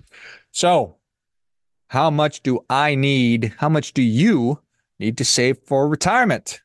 So, 0.51 0.98
how 1.88 2.12
much 2.12 2.43
do 2.43 2.63
I 2.69 2.93
need? 2.93 3.55
How 3.57 3.69
much 3.69 3.93
do 3.93 4.03
you 4.03 4.60
need 5.00 5.17
to 5.17 5.25
save 5.25 5.57
for 5.65 5.88
retirement? 5.88 6.62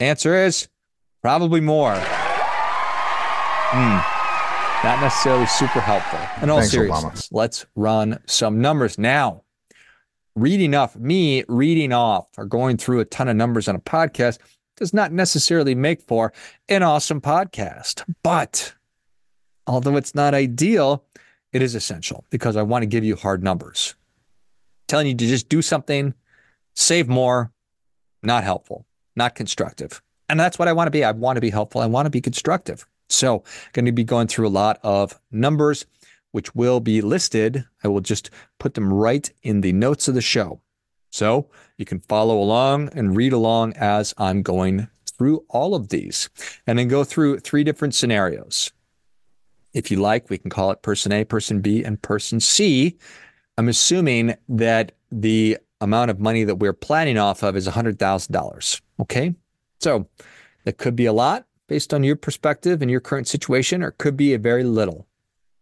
Answer 0.00 0.34
is 0.34 0.68
probably 1.20 1.60
more. 1.60 1.94
Hmm. 3.76 4.13
Not 4.84 5.00
necessarily 5.00 5.46
super 5.46 5.80
helpful. 5.80 6.18
In 6.42 6.50
all 6.50 6.58
Thanks, 6.58 6.72
seriousness, 6.72 7.30
let's 7.32 7.64
run 7.74 8.20
some 8.26 8.60
numbers 8.60 8.98
now. 8.98 9.42
Reading 10.36 10.74
off 10.74 10.94
me, 10.94 11.42
reading 11.48 11.90
off 11.94 12.26
or 12.36 12.44
going 12.44 12.76
through 12.76 13.00
a 13.00 13.06
ton 13.06 13.28
of 13.28 13.34
numbers 13.34 13.66
on 13.66 13.76
a 13.76 13.80
podcast 13.80 14.36
does 14.76 14.92
not 14.92 15.10
necessarily 15.10 15.74
make 15.74 16.02
for 16.02 16.34
an 16.68 16.82
awesome 16.82 17.22
podcast. 17.22 18.04
But 18.22 18.74
although 19.66 19.96
it's 19.96 20.14
not 20.14 20.34
ideal, 20.34 21.02
it 21.54 21.62
is 21.62 21.74
essential 21.74 22.26
because 22.28 22.54
I 22.54 22.62
want 22.62 22.82
to 22.82 22.86
give 22.86 23.04
you 23.04 23.16
hard 23.16 23.42
numbers. 23.42 23.94
Telling 24.86 25.06
you 25.06 25.14
to 25.14 25.26
just 25.26 25.48
do 25.48 25.62
something, 25.62 26.12
save 26.74 27.08
more, 27.08 27.52
not 28.22 28.44
helpful, 28.44 28.84
not 29.16 29.34
constructive. 29.34 30.02
And 30.28 30.38
that's 30.38 30.58
what 30.58 30.68
I 30.68 30.74
want 30.74 30.88
to 30.88 30.90
be. 30.90 31.04
I 31.04 31.12
want 31.12 31.38
to 31.38 31.40
be 31.40 31.48
helpful. 31.48 31.80
I 31.80 31.86
want 31.86 32.04
to 32.04 32.10
be 32.10 32.20
constructive. 32.20 32.86
So, 33.14 33.44
going 33.72 33.86
to 33.86 33.92
be 33.92 34.04
going 34.04 34.26
through 34.26 34.48
a 34.48 34.50
lot 34.50 34.78
of 34.82 35.18
numbers, 35.30 35.86
which 36.32 36.54
will 36.54 36.80
be 36.80 37.00
listed. 37.00 37.64
I 37.84 37.88
will 37.88 38.00
just 38.00 38.30
put 38.58 38.74
them 38.74 38.92
right 38.92 39.30
in 39.42 39.60
the 39.60 39.72
notes 39.72 40.08
of 40.08 40.14
the 40.14 40.20
show. 40.20 40.60
So 41.14 41.48
you 41.78 41.84
can 41.84 42.00
follow 42.00 42.40
along 42.40 42.88
and 42.92 43.16
read 43.16 43.32
along 43.32 43.74
as 43.74 44.12
I'm 44.18 44.42
going 44.42 44.88
through 45.16 45.44
all 45.48 45.76
of 45.76 45.90
these 45.90 46.28
and 46.66 46.76
then 46.76 46.88
go 46.88 47.04
through 47.04 47.38
three 47.38 47.62
different 47.62 47.94
scenarios. 47.94 48.72
If 49.74 49.92
you 49.92 49.98
like, 50.00 50.28
we 50.28 50.38
can 50.38 50.50
call 50.50 50.72
it 50.72 50.82
person 50.82 51.12
A, 51.12 51.24
person 51.24 51.60
B, 51.60 51.84
and 51.84 52.02
person 52.02 52.40
C. 52.40 52.98
I'm 53.56 53.68
assuming 53.68 54.34
that 54.48 54.90
the 55.12 55.58
amount 55.80 56.10
of 56.10 56.18
money 56.18 56.42
that 56.42 56.56
we're 56.56 56.72
planning 56.72 57.16
off 57.16 57.44
of 57.44 57.54
is 57.54 57.68
$100,000. 57.68 58.80
Okay. 58.98 59.36
So 59.78 60.08
that 60.64 60.78
could 60.78 60.96
be 60.96 61.06
a 61.06 61.12
lot 61.12 61.46
based 61.68 61.94
on 61.94 62.04
your 62.04 62.16
perspective 62.16 62.82
and 62.82 62.90
your 62.90 63.00
current 63.00 63.28
situation, 63.28 63.82
or 63.82 63.88
it 63.88 63.98
could 63.98 64.16
be 64.16 64.34
a 64.34 64.38
very 64.38 64.64
little. 64.64 65.06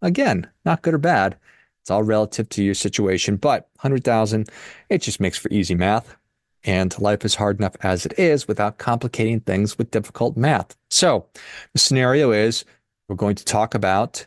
Again, 0.00 0.48
not 0.64 0.82
good 0.82 0.94
or 0.94 0.98
bad. 0.98 1.36
It's 1.80 1.90
all 1.90 2.02
relative 2.02 2.48
to 2.50 2.62
your 2.62 2.74
situation, 2.74 3.36
but 3.36 3.68
100,000, 3.80 4.48
it 4.88 4.98
just 5.02 5.20
makes 5.20 5.38
for 5.38 5.48
easy 5.50 5.74
math. 5.74 6.16
And 6.64 6.96
life 7.00 7.24
is 7.24 7.34
hard 7.34 7.58
enough 7.58 7.76
as 7.82 8.06
it 8.06 8.16
is 8.18 8.46
without 8.46 8.78
complicating 8.78 9.40
things 9.40 9.78
with 9.78 9.90
difficult 9.90 10.36
math. 10.36 10.76
So 10.90 11.26
the 11.72 11.80
scenario 11.80 12.30
is 12.30 12.64
we're 13.08 13.16
going 13.16 13.34
to 13.34 13.44
talk 13.44 13.74
about 13.74 14.24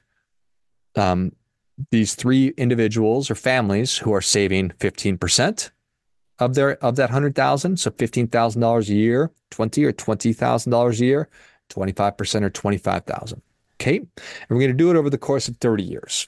um, 0.98 1.32
these 1.92 2.16
three 2.16 2.50
individuals 2.58 3.30
or 3.30 3.36
families 3.36 3.98
who 3.98 4.14
are 4.14 4.22
saving 4.22 4.70
15% 4.80 5.72
of 6.40 6.56
their 6.56 6.84
of 6.84 6.98
that 6.98 7.10
100,000, 7.10 7.78
so 7.78 7.92
$15,000 7.92 8.90
a 8.90 8.94
year, 8.94 9.32
20 9.52 9.86
or 9.86 9.94
$20,000 9.94 11.00
a 11.00 11.06
year, 11.06 11.30
25% 11.70 12.44
or 12.44 12.50
25,000. 12.50 13.42
Okay? 13.80 13.98
And 13.98 14.10
we're 14.50 14.60
going 14.60 14.72
to 14.72 14.78
do 14.78 14.92
it 14.92 14.96
over 14.96 15.10
the 15.10 15.18
course 15.18 15.48
of 15.48 15.58
30 15.58 15.84
years. 15.84 16.28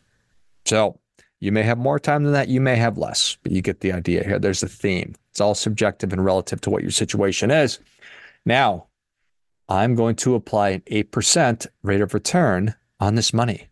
So 0.66 1.00
you 1.40 1.52
may 1.52 1.64
have 1.64 1.78
more 1.78 2.00
time 2.00 2.24
than 2.24 2.34
that. 2.34 2.50
You 2.50 2.62
may 2.62 2.76
have 2.76 2.98
less, 2.98 3.38
but 3.44 3.52
you 3.52 3.62
get 3.62 3.82
the 3.82 3.94
idea 3.94 4.24
here. 4.24 4.40
There's 4.40 4.64
a 4.64 4.68
theme. 4.68 5.16
It's 5.32 5.42
all 5.42 5.56
subjective 5.56 6.12
and 6.12 6.24
relative 6.24 6.62
to 6.62 6.70
what 6.70 6.82
your 6.82 6.92
situation 6.92 7.52
is. 7.52 7.80
Now, 8.46 8.88
I'm 9.70 9.96
going 9.96 10.16
to 10.18 10.36
apply 10.36 10.70
an 10.70 10.82
8% 10.82 11.68
rate 11.84 12.02
of 12.02 12.14
return 12.14 12.74
on 13.00 13.16
this 13.16 13.34
money. 13.34 13.68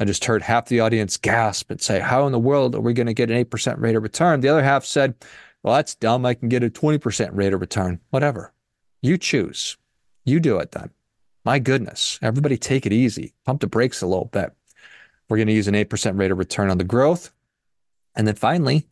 I 0.00 0.04
just 0.04 0.24
heard 0.24 0.42
half 0.42 0.66
the 0.66 0.80
audience 0.80 1.16
gasp 1.16 1.70
and 1.70 1.80
say, 1.80 2.00
How 2.00 2.26
in 2.26 2.32
the 2.32 2.38
world 2.38 2.74
are 2.74 2.80
we 2.80 2.94
going 2.94 3.06
to 3.06 3.14
get 3.14 3.30
an 3.30 3.44
8% 3.44 3.78
rate 3.78 3.94
of 3.94 4.02
return? 4.02 4.40
The 4.40 4.48
other 4.48 4.62
half 4.62 4.84
said, 4.84 5.14
Well, 5.62 5.74
that's 5.74 5.94
dumb. 5.94 6.24
I 6.24 6.34
can 6.34 6.48
get 6.48 6.64
a 6.64 6.70
20% 6.70 7.30
rate 7.32 7.52
of 7.52 7.60
return. 7.60 8.00
Whatever. 8.10 8.52
You 9.02 9.18
choose. 9.18 9.76
You 10.24 10.40
do 10.40 10.58
it 10.58 10.72
then. 10.72 10.90
My 11.44 11.58
goodness. 11.58 12.18
Everybody 12.22 12.56
take 12.56 12.86
it 12.86 12.92
easy. 12.92 13.34
Pump 13.44 13.60
the 13.60 13.66
brakes 13.66 14.02
a 14.02 14.06
little 14.06 14.26
bit. 14.26 14.52
We're 15.28 15.38
going 15.38 15.48
to 15.48 15.54
use 15.54 15.68
an 15.68 15.74
8% 15.74 16.18
rate 16.18 16.30
of 16.30 16.38
return 16.38 16.70
on 16.70 16.78
the 16.78 16.84
growth. 16.84 17.32
And 18.14 18.26
then 18.26 18.34
finally, 18.34 18.86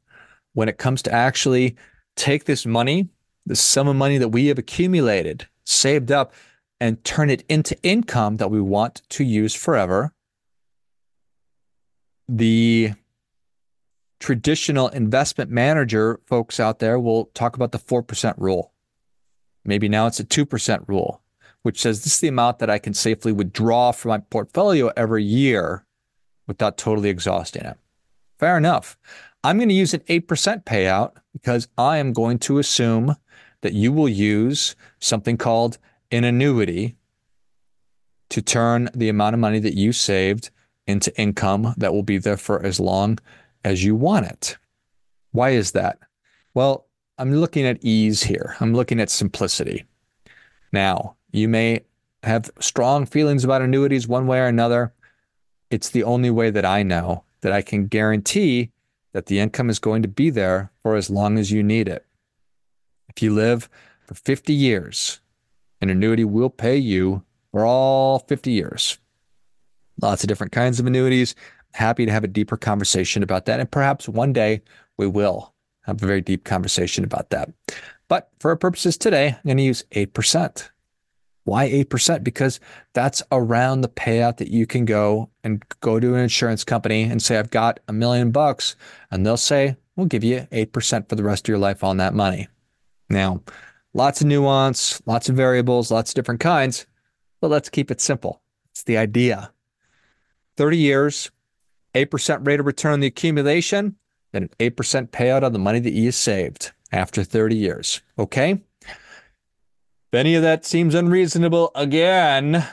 when 0.55 0.69
it 0.69 0.79
comes 0.79 1.03
to 1.03 1.13
actually 1.13 1.77
take 2.17 2.45
this 2.45 2.67
money, 2.67 3.09
the 3.47 3.57
sum 3.57 3.89
of 3.89 3.97
money 3.97 4.19
that 4.19 4.29
we 4.29 4.47
have 4.47 4.59
accumulated, 4.59 5.47
saved 5.65 6.11
up, 6.11 6.33
and 6.81 7.03
turn 7.05 7.31
it 7.31 7.45
into 7.49 7.81
income 7.83 8.37
that 8.37 8.51
we 8.51 8.61
want 8.61 9.03
to 9.11 9.25
use 9.25 9.55
forever, 9.55 10.13
the 12.29 12.93
traditional 14.19 14.89
investment 14.89 15.51
manager 15.51 16.21
folks 16.27 16.59
out 16.61 16.79
there 16.79 16.99
will 16.99 17.27
talk 17.27 17.57
about 17.57 17.73
the 17.73 17.79
4% 17.79 18.35
rule. 18.39 18.73
Maybe 19.65 19.89
now 19.89 20.07
it's 20.07 20.21
a 20.21 20.25
2% 20.25 20.89
rule, 20.89 21.23
which 21.63 21.81
says 21.81 22.03
this 22.03 22.15
is 22.15 22.21
the 22.21 22.29
amount 22.29 22.59
that 22.59 22.71
I 22.71 22.79
can 22.79 22.95
safely 22.95 23.33
withdraw 23.33 23.93
from 23.93 24.11
my 24.11 24.19
portfolio 24.19 24.91
every 24.97 25.25
year 25.25 25.85
without 26.47 26.77
totally 26.77 27.11
exhausting 27.11 27.65
it. 27.65 27.77
Fair 28.39 28.57
enough. 28.57 28.97
I'm 29.45 29.57
going 29.57 29.69
to 29.69 29.75
use 29.75 29.95
an 29.95 30.01
8% 30.01 30.65
payout 30.65 31.13
because 31.33 31.69
I 31.79 31.99
am 31.99 32.13
going 32.13 32.39
to 32.41 32.59
assume 32.59 33.17
that 33.63 33.73
you 33.73 33.93
will 33.93 34.09
use 34.09 34.77
something 34.99 35.37
called 35.37 35.79
an 36.11 36.25
annuity 36.25 36.97
to 38.31 38.43
turn 38.43 38.89
the 38.95 39.09
amount 39.09 39.35
of 39.35 39.41
money 39.41 39.59
that 39.59 39.77
you 39.77 39.93
saved 39.93 40.51
into 40.87 41.17
income 41.21 41.75
that 41.77 41.93
will 41.93 42.03
be 42.03 42.19
there 42.19 42.37
for 42.37 42.65
as 42.65 42.81
long 42.81 43.19
as 43.65 43.85
you 43.85 43.95
want 43.95 44.27
it. 44.27 44.57
Why 45.33 45.51
is 45.51 45.73
that? 45.73 45.99
Well, 46.55 46.87
I'm 47.21 47.35
looking 47.35 47.67
at 47.67 47.85
ease 47.85 48.23
here. 48.23 48.57
I'm 48.61 48.75
looking 48.75 48.99
at 48.99 49.11
simplicity. 49.11 49.85
Now, 50.73 51.17
you 51.33 51.49
may 51.49 51.85
have 52.23 52.51
strong 52.61 53.07
feelings 53.07 53.45
about 53.45 53.63
annuities 53.63 54.09
one 54.09 54.27
way 54.27 54.41
or 54.41 54.47
another 54.47 54.93
it's 55.71 55.91
the 55.91 56.03
only 56.03 56.31
way 56.31 56.51
that 56.51 56.65
I 56.65 56.83
know 56.83 57.25
that 57.43 57.53
I 57.53 57.63
can 57.63 57.87
guarantee 57.87 58.71
that 59.13 59.27
the 59.27 59.39
income 59.39 59.71
is 59.71 59.79
going 59.79 60.03
to 60.03 60.09
be 60.09 60.31
there 60.31 60.71
for 60.83 60.97
as 60.97 61.09
long 61.09 61.39
as 61.39 61.51
you 61.51 61.63
need 61.63 61.89
it. 61.89 62.05
If 63.09 63.23
you 63.23 63.33
live 63.33 63.69
for 64.07 64.15
50 64.15 64.53
years, 64.53 65.21
an 65.81 65.91
annuity 65.91 66.25
will 66.25 66.51
pay 66.51 66.77
you 66.77 67.25
for 67.53 67.65
all 67.65 68.19
50 68.21 68.51
years. 68.51 68.99
Lots 70.01 70.23
of 70.23 70.29
different 70.29 70.53
kinds 70.53 70.81
of 70.81 70.87
annuities. 70.87 71.35
Happy 71.75 72.05
to 72.05 72.13
have 72.13 72.25
a 72.25 72.29
deeper 72.29 72.57
conversation 72.57 73.23
about 73.23 73.47
that. 73.47 73.61
And 73.61 73.71
perhaps 73.71 74.09
one 74.09 74.33
day 74.33 74.63
we 74.97 75.07
will 75.07 75.55
have 75.91 76.03
a 76.03 76.07
very 76.07 76.21
deep 76.21 76.45
conversation 76.45 77.05
about 77.05 77.31
that. 77.31 77.51
But 78.09 78.31
for 78.41 78.51
our 78.51 78.57
purposes 78.57 78.97
today, 78.97 79.29
I'm 79.29 79.43
going 79.45 79.57
to 79.59 79.63
use 79.63 79.85
8%. 79.93 80.69
Why 81.45 81.69
8%? 81.69 82.23
Because 82.23 82.61
that's 82.93 83.23
around 83.33 83.81
the 83.81 83.89
payout 83.89 84.39
that 84.39 84.49
you 84.49 84.67
can 84.67 84.85
go 84.85 85.31
and 85.43 85.63
go 85.81 85.99
to 85.99 86.15
an 86.15 86.21
insurance 86.21 86.65
company 86.65 87.03
and 87.03 87.23
say, 87.23 87.39
I've 87.39 87.51
got 87.51 87.81
a 87.89 87.93
million 87.93 88.31
bucks. 88.31 88.77
And 89.11 89.25
they'll 89.25 89.37
say, 89.37 89.77
we'll 89.97 90.07
give 90.07 90.25
you 90.25 90.47
8% 90.53 91.09
for 91.09 91.15
the 91.15 91.25
rest 91.25 91.47
of 91.47 91.49
your 91.49 91.59
life 91.59 91.83
on 91.83 91.97
that 91.99 92.15
money. 92.15 92.49
Now, 93.09 93.43
lots 93.95 94.21
of 94.21 94.27
nuance, 94.27 95.01
lots 95.07 95.29
of 95.29 95.37
variables, 95.37 95.91
lots 95.91 96.11
of 96.11 96.15
different 96.15 96.41
kinds, 96.41 96.87
but 97.41 97.51
let's 97.51 97.69
keep 97.69 97.91
it 97.91 98.01
simple. 98.01 98.43
It's 98.71 98.85
the 98.85 98.99
idea. 98.99 99.53
30 100.57 100.79
years, 100.79 101.31
8% 101.95 102.47
rate 102.47 102.61
of 102.61 102.67
return 102.67 102.93
on 102.93 103.01
the 103.01 103.07
accumulation, 103.07 103.97
then 104.33 104.45
an 104.45 104.51
8% 104.59 105.09
payout 105.09 105.43
on 105.43 105.53
the 105.53 105.59
money 105.59 105.81
that 105.81 105.93
you 105.93 106.13
saved 106.13 106.73
after 106.93 107.25
30 107.25 107.57
years. 107.57 108.03
Okay? 108.19 108.61
If 108.83 110.15
any 110.15 110.35
of 110.35 110.43
that 110.43 110.65
seems 110.65 110.95
unreasonable 110.95 111.71
again, 111.75 112.67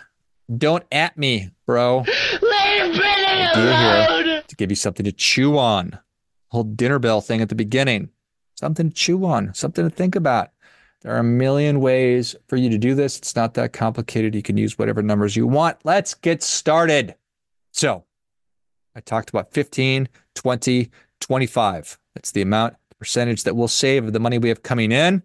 don't 0.56 0.86
at 0.92 1.18
me, 1.18 1.52
bro. 1.66 2.00
Leave 2.00 2.94
Billy 2.94 3.44
alone! 3.54 4.42
To 4.48 4.56
give 4.56 4.72
you 4.72 4.76
something 4.76 5.04
to 5.04 5.12
chew 5.12 5.58
on. 5.58 6.00
Whole 6.50 6.64
dinner 6.64 7.00
bell 7.00 7.22
thing 7.22 7.42
at 7.42 7.50
the 7.50 7.56
beginning. 7.56 8.10
Something 8.56 8.90
to 8.90 8.96
chew 8.96 9.26
on, 9.26 9.54
something 9.54 9.88
to 9.88 9.96
think 9.96 10.16
about. 10.16 10.50
There 11.02 11.14
are 11.14 11.20
a 11.20 11.24
million 11.24 11.80
ways 11.80 12.36
for 12.48 12.56
you 12.56 12.70
to 12.70 12.78
do 12.78 12.96
this. 12.96 13.18
It's 13.20 13.36
not 13.36 13.54
that 13.54 13.72
complicated. 13.72 14.34
You 14.34 14.42
can 14.42 14.58
use 14.58 14.80
whatever 14.80 15.04
numbers 15.04 15.36
you 15.36 15.46
want. 15.46 15.78
Let's 15.84 16.16
get 16.16 16.42
started. 16.42 17.16
So, 17.72 18.04
I 18.96 19.02
talked 19.02 19.30
about 19.30 19.54
15, 19.54 20.10
20, 20.34 20.90
25. 21.22 21.98
That's 22.16 22.32
the 22.32 22.42
amount, 22.42 22.76
percentage 23.00 23.44
that 23.44 23.56
we'll 23.56 23.68
save 23.68 24.06
of 24.06 24.14
the 24.14 24.20
money 24.20 24.38
we 24.38 24.50
have 24.50 24.64
coming 24.64 24.92
in. 24.92 25.24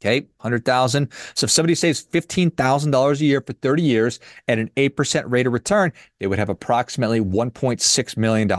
Okay, 0.00 0.26
100,000. 0.38 1.08
So 1.34 1.44
if 1.44 1.50
somebody 1.50 1.74
saves 1.74 2.04
$15,000 2.04 3.20
a 3.20 3.24
year 3.24 3.40
for 3.40 3.54
30 3.54 3.82
years 3.82 4.20
at 4.48 4.58
an 4.58 4.70
8% 4.76 5.24
rate 5.30 5.46
of 5.46 5.52
return, 5.52 5.92
they 6.20 6.26
would 6.26 6.38
have 6.38 6.50
approximately 6.50 7.20
$1.6 7.20 8.16
million. 8.16 8.52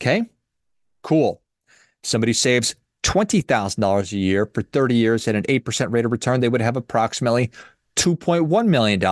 Okay, 0.00 0.22
cool. 1.02 1.42
Somebody 2.02 2.32
saves 2.32 2.74
$20,000 3.04 4.12
a 4.12 4.16
year 4.16 4.46
for 4.46 4.62
30 4.62 4.94
years 4.94 5.28
at 5.28 5.34
an 5.36 5.44
8% 5.44 5.92
rate 5.92 6.04
of 6.04 6.12
return, 6.12 6.40
they 6.40 6.48
would 6.48 6.62
have 6.62 6.76
approximately 6.76 7.50
$2.1 7.96 8.66
million. 8.66 9.02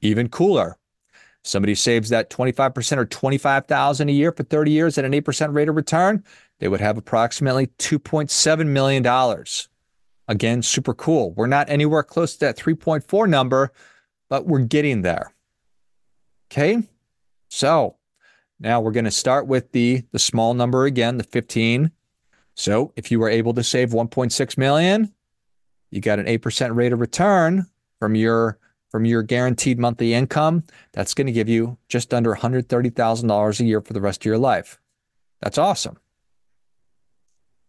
Even 0.00 0.28
cooler. 0.28 0.76
Somebody 1.44 1.74
saves 1.74 2.08
that 2.10 2.30
25% 2.30 2.98
or 2.98 3.04
25,000 3.04 4.08
a 4.08 4.12
year 4.12 4.32
for 4.32 4.44
30 4.44 4.70
years 4.70 4.96
at 4.96 5.04
an 5.04 5.12
8% 5.12 5.54
rate 5.54 5.68
of 5.68 5.74
return, 5.74 6.22
they 6.60 6.68
would 6.68 6.80
have 6.80 6.96
approximately 6.96 7.66
$2.7 7.78 8.66
million. 8.66 9.44
Again, 10.28 10.62
super 10.62 10.94
cool. 10.94 11.32
We're 11.32 11.48
not 11.48 11.68
anywhere 11.68 12.04
close 12.04 12.34
to 12.34 12.40
that 12.40 12.56
3.4 12.56 13.28
number, 13.28 13.72
but 14.28 14.46
we're 14.46 14.60
getting 14.60 15.02
there. 15.02 15.34
Okay. 16.50 16.88
So 17.48 17.96
now 18.60 18.80
we're 18.80 18.92
going 18.92 19.04
to 19.04 19.10
start 19.10 19.48
with 19.48 19.72
the, 19.72 20.04
the 20.12 20.18
small 20.20 20.54
number 20.54 20.84
again, 20.84 21.18
the 21.18 21.24
15. 21.24 21.90
So 22.54 22.92
if 22.94 23.10
you 23.10 23.18
were 23.18 23.28
able 23.28 23.54
to 23.54 23.64
save 23.64 23.90
1.6 23.90 24.58
million, 24.58 25.12
you 25.90 26.00
got 26.00 26.20
an 26.20 26.26
8% 26.26 26.74
rate 26.76 26.92
of 26.92 27.00
return 27.00 27.66
from 27.98 28.14
your 28.14 28.58
from 28.92 29.06
your 29.06 29.22
guaranteed 29.22 29.78
monthly 29.78 30.12
income, 30.12 30.62
that's 30.92 31.14
going 31.14 31.26
to 31.26 31.32
give 31.32 31.48
you 31.48 31.78
just 31.88 32.12
under 32.12 32.34
$130,000 32.34 33.60
a 33.60 33.64
year 33.64 33.80
for 33.80 33.94
the 33.94 34.00
rest 34.00 34.20
of 34.22 34.26
your 34.26 34.38
life. 34.38 34.78
That's 35.40 35.58
awesome. 35.58 35.98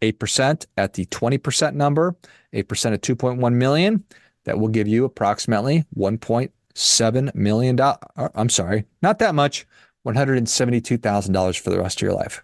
8% 0.02 0.66
at 0.78 0.94
the 0.94 1.06
20% 1.06 1.74
number, 1.76 2.16
8% 2.54 2.94
of 2.94 3.02
2.1 3.02 3.54
million, 3.54 4.04
that 4.44 4.60
will 4.60 4.68
give 4.68 4.88
you 4.88 5.06
approximately 5.06 5.86
1.7 5.98 7.34
million 7.34 7.78
dollars. 7.78 8.00
Uh, 8.18 8.28
I'm 8.36 8.50
sorry, 8.50 8.84
not 9.02 9.20
that 9.20 9.34
much, 9.34 9.66
$172,000 10.06 11.60
for 11.60 11.70
the 11.70 11.80
rest 11.80 12.00
of 12.00 12.02
your 12.02 12.14
life. 12.14 12.44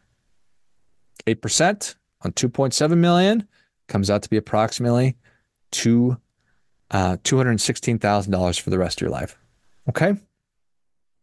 8% 1.27 1.95
on 2.21 2.31
2.7 2.31 2.97
million 2.97 3.45
comes 3.89 4.09
out 4.09 4.21
to 4.21 4.29
be 4.29 4.37
approximately 4.37 5.17
two, 5.71 6.17
uh, 6.91 7.17
$216,000 7.17 8.59
for 8.59 8.69
the 8.69 8.79
rest 8.79 8.99
of 8.99 9.01
your 9.01 9.11
life. 9.11 9.37
Okay. 9.87 10.13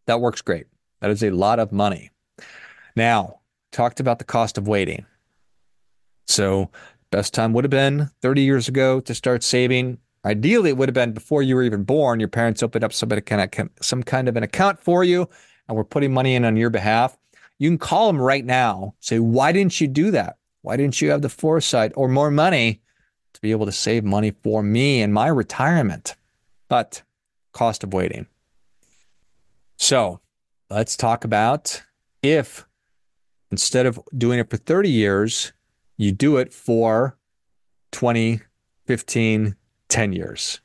That 0.07 0.21
works 0.21 0.43
great. 0.43 0.67
That 1.01 1.11
is 1.11 1.23
a 1.23 1.31
lot 1.31 1.59
of 1.59 1.73
money. 1.73 2.11
Now, 2.95 3.41
talked 3.73 4.01
about 4.01 4.19
the 4.19 4.25
cost 4.25 4.59
of 4.59 4.69
waiting. 4.69 5.05
So, 6.27 6.71
best 7.11 7.35
time 7.35 7.53
would 7.53 7.65
have 7.65 7.71
been 7.71 8.11
30 8.23 8.43
years 8.43 8.69
ago 8.69 9.01
to 9.01 9.15
start 9.15 9.43
saving. 9.43 9.99
Ideally, 10.25 10.71
it 10.71 10.77
would 10.77 10.89
have 10.89 10.95
been 10.95 11.13
before 11.13 11.43
you 11.43 11.55
were 11.55 11.63
even 11.63 11.85
born. 11.85 12.19
Your 12.21 12.29
parents 12.29 12.63
opened 12.63 12.85
up 12.85 12.93
some 12.93 13.11
kind 13.11 13.43
of, 13.43 13.69
some 13.81 14.03
kind 14.03 14.29
of 14.29 14.37
an 14.37 14.43
account 14.43 14.81
for 14.81 15.05
you 15.05 15.29
and 15.69 15.77
we're 15.77 15.85
putting 15.85 16.13
money 16.13 16.35
in 16.35 16.45
on 16.45 16.57
your 16.57 16.71
behalf. 16.71 17.17
You 17.59 17.71
can 17.71 17.79
call 17.79 18.07
them 18.07 18.21
right 18.21 18.45
now. 18.45 18.95
Say, 19.01 19.19
why 19.19 19.53
didn't 19.53 19.81
you 19.81 19.89
do 19.89 20.11
that? 20.13 20.37
Why 20.63 20.77
didn't 20.77 21.01
you 21.01 21.11
have 21.11 21.23
the 21.23 21.29
foresight 21.29 21.93
or 21.97 22.09
more 22.09 22.31
money 22.31 22.81
to 23.37 23.41
be 23.41 23.51
able 23.53 23.67
to 23.67 23.73
save 23.73 24.05
money 24.05 24.33
for 24.43 24.63
me 24.63 25.03
and 25.03 25.15
my 25.15 25.29
retirement? 25.29 26.17
But 26.69 27.03
cost 27.53 27.85
of 27.85 27.93
waiting. 27.93 28.27
So 29.77 30.21
let's 30.69 30.97
talk 30.97 31.25
about 31.25 31.83
if 32.23 32.67
instead 33.51 33.87
of 33.87 34.01
doing 34.17 34.39
it 34.39 34.51
for 34.51 34.57
30 34.57 34.91
years, 34.91 35.53
you 35.97 36.13
do 36.13 36.37
it 36.37 36.53
for 36.53 37.17
20, 37.93 38.41
15, 38.87 39.57
10 39.89 40.13
years. 40.13 40.61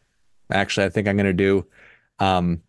Actually, 0.52 0.88
I 0.88 0.90
think 0.90 1.08
I'm 1.08 1.16
going 1.16 1.26
to 1.26 1.34
do 1.34 1.66
um, 2.20 2.62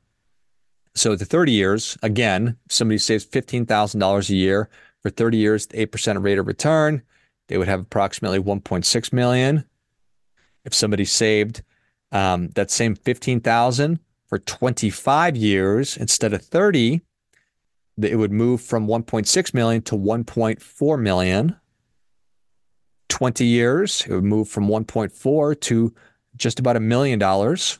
so 0.94 1.16
the 1.16 1.24
30 1.24 1.52
years, 1.52 1.96
again, 2.02 2.56
somebody 2.68 2.98
saves 2.98 3.24
$15,000 3.24 4.30
a 4.30 4.34
year 4.34 4.68
for 5.00 5.10
30 5.10 5.36
years, 5.36 5.66
8% 5.68 6.22
rate 6.22 6.38
of 6.38 6.46
return, 6.46 7.02
they 7.48 7.58
would 7.58 7.68
have 7.68 7.80
approximately 7.80 8.38
1.6 8.38 9.12
million. 9.12 9.64
If 10.64 10.74
somebody 10.74 11.04
saved 11.04 11.62
um, 12.12 12.48
that 12.50 12.70
same 12.70 12.94
15,000 12.94 13.98
for 14.26 14.38
25 14.38 15.36
years 15.36 15.96
instead 15.96 16.32
of 16.32 16.42
30, 16.42 17.00
it 18.00 18.16
would 18.16 18.32
move 18.32 18.60
from 18.60 18.86
1.6 18.86 19.54
million 19.54 19.82
to 19.82 19.94
1.4 19.94 21.00
million. 21.00 21.56
20 23.08 23.44
years, 23.44 24.04
it 24.06 24.14
would 24.14 24.24
move 24.24 24.48
from 24.48 24.68
1.4 24.68 25.60
to 25.60 25.94
just 26.36 26.58
about 26.58 26.76
a 26.76 26.80
million 26.80 27.18
dollars. 27.18 27.78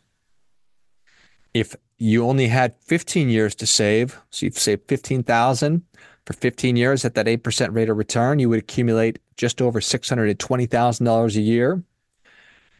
If 1.55 1.75
you 1.97 2.25
only 2.25 2.49
had 2.49 2.75
15 2.83 3.29
years 3.29 3.55
to 3.57 3.67
save, 3.67 4.19
so 4.31 4.47
you've 4.47 4.59
saved 4.59 4.89
15,000 4.89 5.83
for 6.27 6.33
15 6.33 6.77
years 6.77 7.05
at 7.05 7.15
that 7.15 7.27
8% 7.27 7.75
rate 7.75 7.89
of 7.89 7.97
return, 7.97 8.39
you 8.39 8.49
would 8.49 8.59
accumulate 8.59 9.19
just 9.37 9.63
over 9.63 9.81
$620,000 9.81 11.37
a 11.37 11.41
year. 11.41 11.83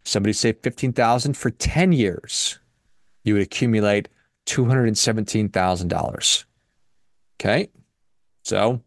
Somebody 0.05 0.33
saved 0.33 0.63
15,000 0.63 1.37
for 1.37 1.51
10 1.51 1.93
years, 1.93 2.59
you 3.25 3.35
would 3.35 3.43
accumulate 3.43 4.09
$217,000. 4.47 6.45
Okay? 7.41 7.71
So, 8.43 8.83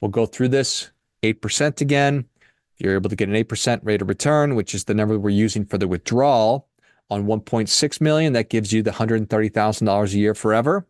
we'll 0.00 0.10
go 0.10 0.26
through 0.26 0.48
this 0.48 0.90
8% 1.22 1.80
again. 1.80 2.26
If 2.74 2.80
you're 2.84 2.94
able 2.94 3.10
to 3.10 3.16
get 3.16 3.28
an 3.28 3.36
8% 3.36 3.80
rate 3.84 4.02
of 4.02 4.08
return, 4.08 4.54
which 4.56 4.74
is 4.74 4.84
the 4.84 4.94
number 4.94 5.18
we're 5.18 5.30
using 5.30 5.64
for 5.64 5.78
the 5.78 5.86
withdrawal, 5.86 6.68
on 7.10 7.26
1.6 7.26 8.00
million, 8.00 8.32
that 8.32 8.48
gives 8.48 8.72
you 8.72 8.82
the 8.82 8.90
$130,000 8.90 10.14
a 10.14 10.18
year 10.18 10.34
forever. 10.34 10.86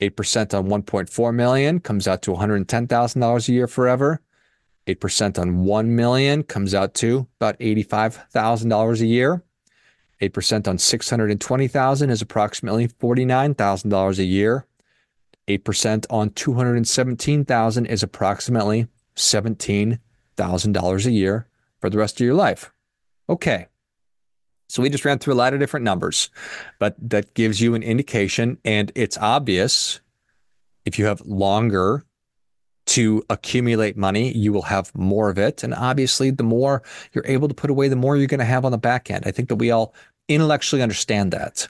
8% 0.00 0.58
on 0.58 0.68
1.4 0.68 1.34
million 1.34 1.80
comes 1.80 2.06
out 2.06 2.22
to 2.22 2.32
$110,000 2.32 3.48
a 3.48 3.52
year 3.52 3.66
forever. 3.66 4.20
8% 4.94 5.38
on 5.38 5.64
1 5.64 5.94
million 5.94 6.42
comes 6.42 6.74
out 6.74 6.94
to 6.94 7.26
about 7.40 7.58
$85,000 7.58 9.00
a 9.00 9.06
year. 9.06 9.42
8% 10.20 10.68
on 10.68 10.78
620,000 10.78 12.10
is 12.10 12.22
approximately 12.22 12.88
$49,000 12.88 14.18
a 14.18 14.24
year. 14.24 14.66
8% 15.48 16.06
on 16.10 16.30
217,000 16.30 17.86
is 17.86 18.02
approximately 18.02 18.86
$17,000 19.16 21.06
a 21.06 21.10
year 21.10 21.46
for 21.80 21.90
the 21.90 21.98
rest 21.98 22.20
of 22.20 22.24
your 22.24 22.34
life. 22.34 22.72
Okay. 23.28 23.66
So 24.68 24.82
we 24.82 24.90
just 24.90 25.04
ran 25.04 25.18
through 25.18 25.34
a 25.34 25.42
lot 25.42 25.54
of 25.54 25.60
different 25.60 25.84
numbers, 25.84 26.30
but 26.78 26.94
that 26.98 27.34
gives 27.34 27.60
you 27.60 27.74
an 27.74 27.82
indication. 27.82 28.58
And 28.64 28.92
it's 28.94 29.18
obvious 29.18 30.00
if 30.84 30.98
you 30.98 31.06
have 31.06 31.20
longer 31.22 32.04
to 32.90 33.22
accumulate 33.30 33.96
money, 33.96 34.32
you 34.32 34.52
will 34.52 34.62
have 34.62 34.94
more 34.94 35.30
of 35.30 35.38
it. 35.38 35.62
And 35.62 35.74
obviously, 35.74 36.30
the 36.30 36.42
more 36.42 36.82
you're 37.12 37.26
able 37.26 37.48
to 37.48 37.54
put 37.54 37.70
away, 37.70 37.88
the 37.88 37.96
more 37.96 38.16
you're 38.16 38.26
going 38.26 38.40
to 38.40 38.44
have 38.44 38.64
on 38.64 38.72
the 38.72 38.78
back 38.78 39.10
end. 39.10 39.24
I 39.26 39.30
think 39.30 39.48
that 39.48 39.56
we 39.56 39.70
all 39.70 39.94
intellectually 40.28 40.82
understand 40.82 41.32
that. 41.32 41.68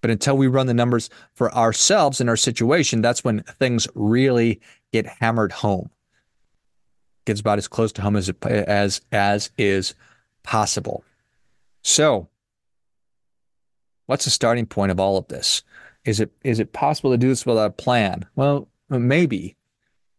But 0.00 0.10
until 0.10 0.36
we 0.36 0.46
run 0.46 0.66
the 0.66 0.74
numbers 0.74 1.10
for 1.34 1.52
ourselves 1.54 2.20
in 2.20 2.28
our 2.28 2.36
situation, 2.36 3.02
that's 3.02 3.22
when 3.22 3.42
things 3.58 3.86
really 3.94 4.60
get 4.92 5.06
hammered 5.06 5.52
home. 5.52 5.90
Gets 7.26 7.40
about 7.40 7.58
as 7.58 7.68
close 7.68 7.92
to 7.92 8.02
home 8.02 8.16
as 8.16 8.30
as 8.42 9.00
as 9.12 9.50
is 9.58 9.94
possible. 10.42 11.04
So, 11.82 12.28
What's 14.10 14.24
the 14.24 14.30
starting 14.32 14.66
point 14.66 14.90
of 14.90 14.98
all 14.98 15.18
of 15.18 15.28
this? 15.28 15.62
Is 16.04 16.18
it 16.18 16.32
is 16.42 16.58
it 16.58 16.72
possible 16.72 17.12
to 17.12 17.16
do 17.16 17.28
this 17.28 17.46
without 17.46 17.66
a 17.66 17.70
plan? 17.70 18.26
Well, 18.34 18.66
maybe, 18.88 19.54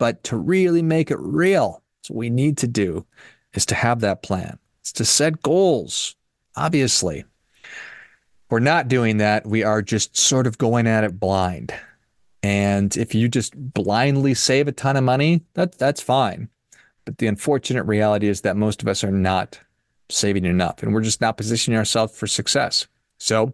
but 0.02 0.24
to 0.24 0.36
really 0.36 0.82
make 0.82 1.12
it 1.12 1.20
real, 1.20 1.84
what 2.08 2.18
we 2.18 2.32
need 2.32 2.58
to 2.58 2.68
do 2.68 3.06
is 3.54 3.68
to 3.68 3.76
have 3.76 4.00
that 4.00 4.24
plan. 4.24 4.58
It's 4.80 4.92
to 4.94 5.06
set 5.06 5.44
goals. 5.44 6.16
Obviously, 6.56 7.24
we're 8.50 8.62
not 8.62 8.88
doing 8.88 9.18
that. 9.18 9.46
We 9.46 9.62
are 9.62 9.84
just 9.84 10.18
sort 10.18 10.48
of 10.48 10.58
going 10.58 10.88
at 10.88 11.04
it 11.04 11.20
blind. 11.20 11.72
And 12.42 12.98
if 12.98 13.14
you 13.14 13.30
just 13.30 13.54
blindly 13.56 14.34
save 14.34 14.68
a 14.68 14.72
ton 14.72 14.98
of 14.98 15.04
money, 15.04 15.44
that 15.54 15.78
that's 15.78 16.02
fine. 16.02 16.50
But 17.06 17.20
the 17.20 17.28
unfortunate 17.28 17.84
reality 17.84 18.28
is 18.28 18.42
that 18.42 18.58
most 18.58 18.82
of 18.82 18.88
us 18.88 19.04
are 19.04 19.12
not 19.12 19.60
saving 20.10 20.46
enough, 20.46 20.82
and 20.82 20.96
we're 20.96 21.02
just 21.02 21.22
not 21.22 21.38
positioning 21.38 21.78
ourselves 21.78 22.18
for 22.18 22.26
success. 22.26 22.88
So 23.20 23.54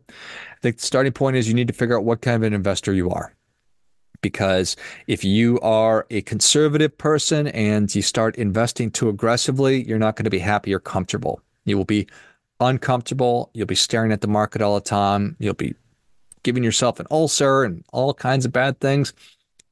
the 0.61 0.73
starting 0.77 1.11
point 1.11 1.35
is 1.35 1.49
you 1.49 1.53
need 1.53 1.67
to 1.67 1.73
figure 1.73 1.97
out 1.97 2.05
what 2.05 2.21
kind 2.21 2.37
of 2.37 2.43
an 2.43 2.53
investor 2.53 2.93
you 2.93 3.09
are. 3.09 3.33
Because 4.21 4.75
if 5.07 5.23
you 5.23 5.59
are 5.61 6.05
a 6.09 6.21
conservative 6.23 6.97
person 6.97 7.47
and 7.47 7.93
you 7.93 8.01
start 8.01 8.35
investing 8.35 8.91
too 8.91 9.09
aggressively, 9.09 9.83
you're 9.83 9.99
not 9.99 10.15
going 10.15 10.25
to 10.25 10.29
be 10.29 10.39
happy 10.39 10.73
or 10.73 10.79
comfortable. 10.79 11.41
You 11.65 11.77
will 11.77 11.85
be 11.85 12.07
uncomfortable. 12.59 13.51
You'll 13.53 13.67
be 13.67 13.75
staring 13.75 14.11
at 14.11 14.21
the 14.21 14.27
market 14.27 14.61
all 14.61 14.75
the 14.75 14.81
time. 14.81 15.35
You'll 15.39 15.53
be 15.53 15.75
giving 16.43 16.63
yourself 16.63 16.99
an 16.99 17.07
ulcer 17.11 17.63
and 17.63 17.83
all 17.91 18.13
kinds 18.13 18.45
of 18.45 18.53
bad 18.53 18.79
things. 18.79 19.13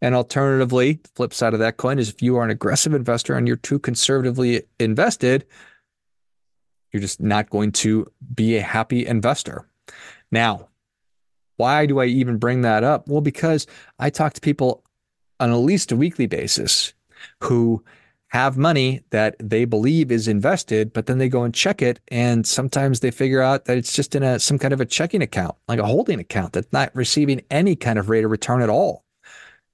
And 0.01 0.13
alternatively, 0.13 0.99
the 1.01 1.09
flip 1.15 1.33
side 1.33 1.53
of 1.53 1.59
that 1.59 1.77
coin 1.77 1.99
is 1.99 2.09
if 2.09 2.21
you 2.21 2.35
are 2.37 2.43
an 2.43 2.49
aggressive 2.49 2.93
investor 2.93 3.35
and 3.35 3.47
you're 3.47 3.55
too 3.55 3.79
conservatively 3.79 4.63
invested, 4.79 5.45
you're 6.91 7.01
just 7.01 7.21
not 7.21 7.49
going 7.49 7.71
to 7.73 8.05
be 8.33 8.57
a 8.57 8.61
happy 8.61 9.05
investor. 9.05 9.67
Now, 10.31 10.67
why 11.57 11.85
do 11.85 11.99
I 11.99 12.05
even 12.05 12.37
bring 12.37 12.61
that 12.61 12.83
up? 12.83 13.07
Well, 13.07 13.21
because 13.21 13.67
I 13.99 14.09
talk 14.09 14.33
to 14.33 14.41
people 14.41 14.83
on 15.39 15.51
at 15.51 15.55
least 15.55 15.91
a 15.91 15.95
weekly 15.95 16.27
basis 16.27 16.93
who 17.41 17.83
have 18.29 18.57
money 18.57 19.01
that 19.11 19.35
they 19.39 19.65
believe 19.65 20.11
is 20.11 20.27
invested, 20.27 20.91
but 20.91 21.05
then 21.05 21.17
they 21.19 21.29
go 21.29 21.43
and 21.43 21.53
check 21.53 21.81
it. 21.81 21.99
And 22.09 22.45
sometimes 22.45 22.99
they 22.99 23.11
figure 23.11 23.41
out 23.41 23.65
that 23.65 23.77
it's 23.77 23.93
just 23.93 24.15
in 24.15 24.23
a 24.23 24.39
some 24.39 24.59
kind 24.59 24.73
of 24.73 24.81
a 24.81 24.85
checking 24.85 25.21
account, 25.21 25.55
like 25.67 25.79
a 25.79 25.85
holding 25.85 26.19
account 26.19 26.53
that's 26.53 26.71
not 26.73 26.93
receiving 26.95 27.41
any 27.49 27.75
kind 27.75 27.97
of 27.97 28.09
rate 28.09 28.25
of 28.25 28.31
return 28.31 28.61
at 28.61 28.69
all. 28.69 29.05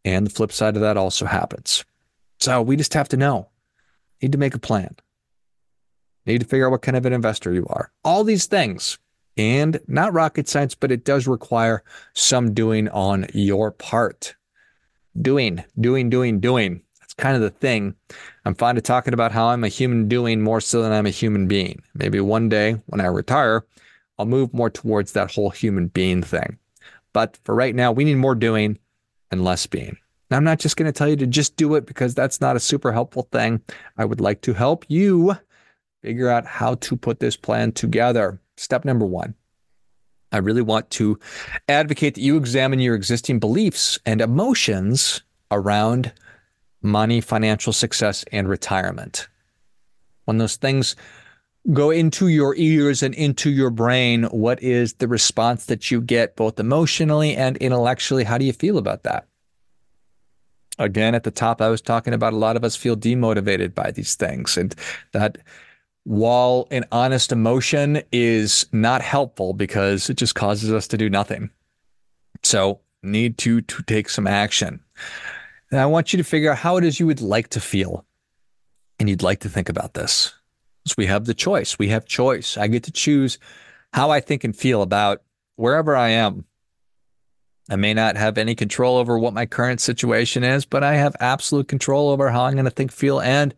And 0.05 0.25
the 0.25 0.31
flip 0.31 0.51
side 0.51 0.75
of 0.75 0.81
that 0.81 0.97
also 0.97 1.25
happens. 1.25 1.85
So 2.39 2.61
we 2.61 2.75
just 2.75 2.93
have 2.93 3.09
to 3.09 3.17
know. 3.17 3.49
Need 4.21 4.31
to 4.33 4.37
make 4.37 4.55
a 4.55 4.59
plan. 4.59 4.95
Need 6.25 6.41
to 6.41 6.47
figure 6.47 6.67
out 6.67 6.71
what 6.71 6.81
kind 6.83 6.97
of 6.97 7.05
an 7.05 7.13
investor 7.13 7.53
you 7.53 7.65
are. 7.67 7.91
All 8.03 8.23
these 8.23 8.45
things. 8.45 8.99
And 9.37 9.79
not 9.87 10.13
rocket 10.13 10.47
science, 10.47 10.75
but 10.75 10.91
it 10.91 11.05
does 11.05 11.27
require 11.27 11.83
some 12.13 12.53
doing 12.53 12.89
on 12.89 13.27
your 13.33 13.71
part. 13.71 14.35
Doing, 15.19 15.63
doing, 15.79 16.09
doing, 16.09 16.39
doing. 16.39 16.81
That's 16.99 17.13
kind 17.13 17.35
of 17.35 17.41
the 17.41 17.49
thing. 17.49 17.95
I'm 18.45 18.55
fond 18.55 18.77
of 18.77 18.83
talking 18.83 19.13
about 19.13 19.31
how 19.31 19.47
I'm 19.47 19.63
a 19.63 19.69
human 19.69 20.07
doing 20.07 20.41
more 20.41 20.61
so 20.61 20.81
than 20.81 20.91
I'm 20.91 21.05
a 21.05 21.11
human 21.11 21.47
being. 21.47 21.81
Maybe 21.93 22.19
one 22.19 22.49
day 22.49 22.81
when 22.87 23.01
I 23.01 23.07
retire, 23.07 23.65
I'll 24.19 24.25
move 24.25 24.53
more 24.53 24.69
towards 24.69 25.13
that 25.13 25.31
whole 25.31 25.49
human 25.49 25.87
being 25.87 26.23
thing. 26.23 26.57
But 27.13 27.37
for 27.43 27.55
right 27.55 27.75
now, 27.75 27.91
we 27.91 28.03
need 28.03 28.15
more 28.15 28.35
doing 28.35 28.77
and 29.31 29.43
less 29.43 29.65
being. 29.65 29.97
Now, 30.29 30.37
I'm 30.37 30.43
not 30.43 30.59
just 30.59 30.77
going 30.77 30.85
to 30.85 30.97
tell 30.97 31.09
you 31.09 31.17
to 31.17 31.27
just 31.27 31.57
do 31.57 31.75
it 31.75 31.85
because 31.85 32.15
that's 32.15 32.39
not 32.39 32.55
a 32.55 32.59
super 32.59 32.93
helpful 32.93 33.27
thing. 33.31 33.61
I 33.97 34.05
would 34.05 34.21
like 34.21 34.41
to 34.41 34.53
help 34.53 34.85
you 34.87 35.35
figure 36.01 36.29
out 36.29 36.45
how 36.45 36.75
to 36.75 36.95
put 36.95 37.19
this 37.19 37.35
plan 37.35 37.73
together. 37.73 38.39
Step 38.57 38.85
number 38.85 39.05
one 39.05 39.35
I 40.31 40.37
really 40.37 40.61
want 40.61 40.89
to 40.91 41.19
advocate 41.67 42.15
that 42.15 42.21
you 42.21 42.37
examine 42.37 42.79
your 42.79 42.95
existing 42.95 43.39
beliefs 43.39 43.99
and 44.05 44.21
emotions 44.21 45.21
around 45.51 46.13
money, 46.81 47.21
financial 47.21 47.73
success, 47.73 48.23
and 48.31 48.47
retirement. 48.47 49.27
When 50.25 50.37
those 50.37 50.55
things 50.55 50.95
go 51.73 51.91
into 51.91 52.27
your 52.27 52.55
ears 52.55 53.03
and 53.03 53.13
into 53.13 53.49
your 53.49 53.69
brain, 53.69 54.23
what 54.25 54.61
is 54.63 54.93
the 54.93 55.07
response 55.07 55.65
that 55.65 55.91
you 55.91 56.01
get 56.01 56.35
both 56.35 56.59
emotionally 56.59 57.35
and 57.35 57.57
intellectually? 57.57 58.23
How 58.23 58.37
do 58.37 58.45
you 58.45 58.53
feel 58.53 58.77
about 58.77 59.03
that? 59.03 59.27
Again, 60.79 61.13
at 61.13 61.23
the 61.23 61.31
top, 61.31 61.61
I 61.61 61.69
was 61.69 61.81
talking 61.81 62.13
about 62.13 62.33
a 62.33 62.37
lot 62.37 62.55
of 62.55 62.63
us 62.63 62.75
feel 62.75 62.95
demotivated 62.95 63.75
by 63.75 63.91
these 63.91 64.15
things, 64.15 64.57
and 64.57 64.73
that 65.11 65.37
while 66.03 66.67
an 66.71 66.85
honest 66.91 67.31
emotion 67.31 68.01
is 68.11 68.65
not 68.71 69.01
helpful 69.01 69.53
because 69.53 70.09
it 70.09 70.17
just 70.17 70.35
causes 70.35 70.73
us 70.73 70.87
to 70.89 70.97
do 70.97 71.09
nothing. 71.09 71.49
So, 72.43 72.81
need 73.03 73.37
to 73.39 73.61
to 73.61 73.83
take 73.83 74.09
some 74.09 74.27
action. 74.27 74.79
And 75.71 75.79
I 75.79 75.85
want 75.85 76.11
you 76.11 76.17
to 76.17 76.23
figure 76.23 76.51
out 76.51 76.57
how 76.57 76.77
it 76.77 76.83
is 76.83 76.99
you 76.99 77.07
would 77.07 77.21
like 77.21 77.49
to 77.49 77.59
feel. 77.59 78.05
And 78.99 79.09
you'd 79.09 79.23
like 79.23 79.39
to 79.39 79.49
think 79.49 79.69
about 79.69 79.93
this. 79.93 80.33
So 80.85 80.95
we 80.97 81.05
have 81.05 81.25
the 81.25 81.33
choice. 81.33 81.79
We 81.79 81.89
have 81.89 82.05
choice. 82.05 82.57
I 82.57 82.67
get 82.67 82.83
to 82.83 82.91
choose 82.91 83.39
how 83.93 84.09
I 84.09 84.19
think 84.19 84.43
and 84.43 84.55
feel 84.55 84.81
about 84.81 85.21
wherever 85.55 85.95
I 85.95 86.09
am. 86.09 86.45
I 87.69 87.75
may 87.75 87.93
not 87.93 88.17
have 88.17 88.37
any 88.37 88.55
control 88.55 88.97
over 88.97 89.17
what 89.17 89.33
my 89.33 89.45
current 89.45 89.79
situation 89.79 90.43
is, 90.43 90.65
but 90.65 90.83
I 90.83 90.95
have 90.95 91.15
absolute 91.19 91.67
control 91.67 92.09
over 92.09 92.29
how 92.29 92.43
I'm 92.43 92.53
going 92.53 92.65
to 92.65 92.71
think, 92.71 92.91
feel, 92.91 93.21
and 93.21 93.53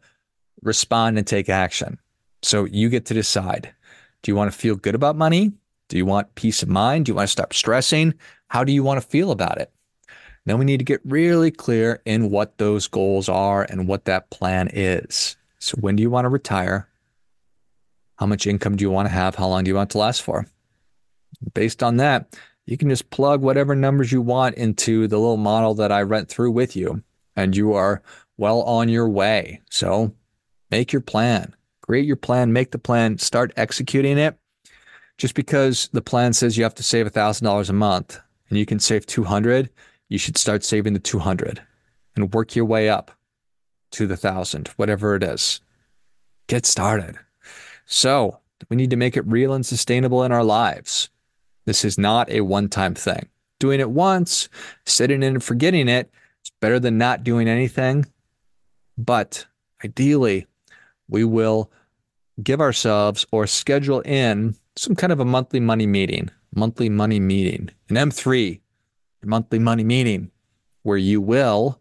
respond 0.61 1.17
and 1.17 1.25
take 1.25 1.49
action. 1.49 1.97
So 2.43 2.65
you 2.65 2.89
get 2.89 3.05
to 3.05 3.13
decide. 3.13 3.73
Do 4.21 4.31
you 4.31 4.35
want 4.35 4.51
to 4.51 4.57
feel 4.57 4.75
good 4.75 4.95
about 4.95 5.15
money? 5.15 5.53
Do 5.87 5.97
you 5.97 6.05
want 6.05 6.35
peace 6.35 6.61
of 6.61 6.69
mind? 6.69 7.05
Do 7.05 7.11
you 7.11 7.15
want 7.15 7.27
to 7.27 7.31
stop 7.31 7.53
stressing? 7.53 8.13
How 8.49 8.63
do 8.63 8.71
you 8.71 8.83
want 8.83 9.01
to 9.01 9.07
feel 9.07 9.31
about 9.31 9.59
it? 9.59 9.71
Then 10.45 10.57
we 10.57 10.65
need 10.65 10.79
to 10.79 10.85
get 10.85 10.99
really 11.05 11.51
clear 11.51 12.01
in 12.05 12.29
what 12.29 12.57
those 12.57 12.87
goals 12.87 13.29
are 13.29 13.63
and 13.63 13.87
what 13.87 14.05
that 14.05 14.29
plan 14.29 14.69
is. 14.73 15.37
So 15.59 15.77
when 15.79 15.95
do 15.95 16.03
you 16.03 16.09
want 16.09 16.25
to 16.25 16.29
retire? 16.29 16.89
How 18.17 18.25
much 18.25 18.45
income 18.45 18.75
do 18.75 18.83
you 18.83 18.91
want 18.91 19.07
to 19.07 19.13
have? 19.13 19.35
How 19.35 19.47
long 19.47 19.63
do 19.63 19.69
you 19.69 19.75
want 19.75 19.91
to 19.91 19.97
last 19.97 20.21
for? 20.21 20.45
Based 21.53 21.81
on 21.81 21.97
that, 21.97 22.37
you 22.65 22.77
can 22.77 22.89
just 22.89 23.09
plug 23.09 23.41
whatever 23.41 23.73
numbers 23.73 24.11
you 24.11 24.21
want 24.21 24.55
into 24.55 25.07
the 25.07 25.17
little 25.17 25.37
model 25.37 25.73
that 25.75 25.91
I 25.91 26.03
went 26.03 26.27
through 26.27 26.51
with 26.51 26.75
you, 26.75 27.03
and 27.35 27.55
you 27.55 27.73
are 27.73 28.01
well 28.37 28.61
on 28.63 28.89
your 28.89 29.07
way. 29.07 29.61
So 29.69 30.13
make 30.69 30.91
your 30.91 31.01
plan 31.01 31.53
create 31.83 32.05
your 32.05 32.15
plan, 32.15 32.53
make 32.53 32.71
the 32.71 32.79
plan, 32.79 33.17
start 33.17 33.53
executing 33.57 34.17
it. 34.17 34.37
Just 35.17 35.35
because 35.35 35.89
the 35.93 36.01
plan 36.01 36.33
says 36.33 36.57
you 36.57 36.63
have 36.63 36.73
to 36.75 36.83
save 36.83 37.05
$1,000 37.05 37.69
a 37.69 37.73
month 37.73 38.19
and 38.49 38.57
you 38.57 38.65
can 38.65 38.79
save 38.79 39.05
200, 39.05 39.69
you 40.09 40.17
should 40.17 40.37
start 40.37 40.63
saving 40.63 40.93
the 40.93 40.99
200 40.99 41.61
and 42.15 42.33
work 42.33 42.55
your 42.55 42.65
way 42.65 42.89
up 42.89 43.11
to 43.91 44.07
the 44.07 44.15
1000, 44.15 44.69
whatever 44.69 45.15
it 45.15 45.23
is. 45.23 45.61
Get 46.47 46.65
started. 46.65 47.19
So, 47.85 48.39
we 48.69 48.77
need 48.77 48.89
to 48.91 48.95
make 48.95 49.17
it 49.17 49.27
real 49.27 49.53
and 49.53 49.65
sustainable 49.65 50.23
in 50.23 50.31
our 50.31 50.43
lives. 50.43 51.09
This 51.65 51.83
is 51.83 51.97
not 51.97 52.29
a 52.29 52.41
one 52.41 52.69
time 52.69 52.95
thing. 52.95 53.27
Doing 53.59 53.81
it 53.81 53.89
once, 53.89 54.49
sitting 54.85 55.21
in 55.21 55.33
and 55.33 55.43
forgetting 55.43 55.87
it, 55.87 56.07
it, 56.07 56.11
is 56.45 56.51
better 56.61 56.79
than 56.79 56.97
not 56.97 57.23
doing 57.23 57.47
anything. 57.47 58.05
But 58.97 59.45
ideally, 59.83 60.47
we 61.09 61.23
will 61.23 61.71
give 62.41 62.61
ourselves 62.61 63.25
or 63.31 63.45
schedule 63.47 64.01
in 64.01 64.55
some 64.75 64.95
kind 64.95 65.13
of 65.13 65.19
a 65.19 65.25
monthly 65.25 65.59
money 65.59 65.85
meeting, 65.85 66.29
monthly 66.55 66.89
money 66.89 67.19
meeting, 67.19 67.69
an 67.89 67.95
M3 67.95 68.59
monthly 69.25 69.59
money 69.59 69.83
meeting 69.83 70.29
where 70.83 70.97
you 70.97 71.21
will 71.21 71.79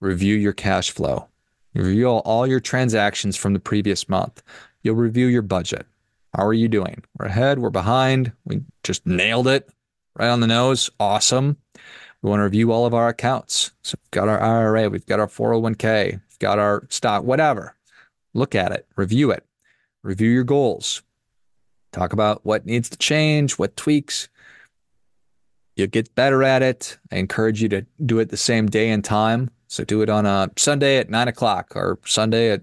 review 0.00 0.36
your 0.36 0.52
cash 0.52 0.90
flow, 0.90 1.28
review 1.74 2.08
all 2.08 2.46
your 2.46 2.60
transactions 2.60 3.36
from 3.36 3.54
the 3.54 3.60
previous 3.60 4.08
month. 4.08 4.42
You'll 4.82 4.96
review 4.96 5.26
your 5.26 5.42
budget. 5.42 5.86
How 6.34 6.46
are 6.46 6.52
you 6.52 6.68
doing? 6.68 7.02
We're 7.18 7.26
ahead, 7.26 7.58
we're 7.58 7.70
behind. 7.70 8.32
We 8.44 8.62
just 8.82 9.06
nailed 9.06 9.48
it 9.48 9.68
right 10.16 10.28
on 10.28 10.40
the 10.40 10.46
nose. 10.46 10.90
Awesome. 10.98 11.56
We 12.20 12.30
want 12.30 12.40
to 12.40 12.44
review 12.44 12.72
all 12.72 12.86
of 12.86 12.94
our 12.94 13.08
accounts. 13.08 13.72
So 13.82 13.96
we've 14.02 14.10
got 14.10 14.28
our 14.28 14.40
IRA, 14.40 14.88
we've 14.88 15.06
got 15.06 15.20
our 15.20 15.26
401k, 15.26 16.12
we've 16.12 16.38
got 16.38 16.58
our 16.58 16.86
stock, 16.88 17.24
whatever. 17.24 17.74
Look 18.34 18.54
at 18.54 18.72
it, 18.72 18.86
review 18.96 19.30
it, 19.30 19.44
review 20.02 20.30
your 20.30 20.44
goals, 20.44 21.02
talk 21.92 22.12
about 22.12 22.44
what 22.44 22.66
needs 22.66 22.88
to 22.90 22.98
change, 22.98 23.58
what 23.58 23.76
tweaks. 23.76 24.28
You'll 25.76 25.88
get 25.88 26.14
better 26.14 26.42
at 26.42 26.62
it. 26.62 26.98
I 27.10 27.16
encourage 27.16 27.62
you 27.62 27.68
to 27.70 27.86
do 28.04 28.18
it 28.18 28.28
the 28.28 28.36
same 28.36 28.66
day 28.66 28.90
and 28.90 29.04
time. 29.04 29.50
So 29.68 29.84
do 29.84 30.02
it 30.02 30.10
on 30.10 30.26
a 30.26 30.50
Sunday 30.56 30.98
at 30.98 31.08
nine 31.08 31.28
o'clock 31.28 31.74
or 31.74 31.98
Sunday 32.04 32.50
at 32.50 32.62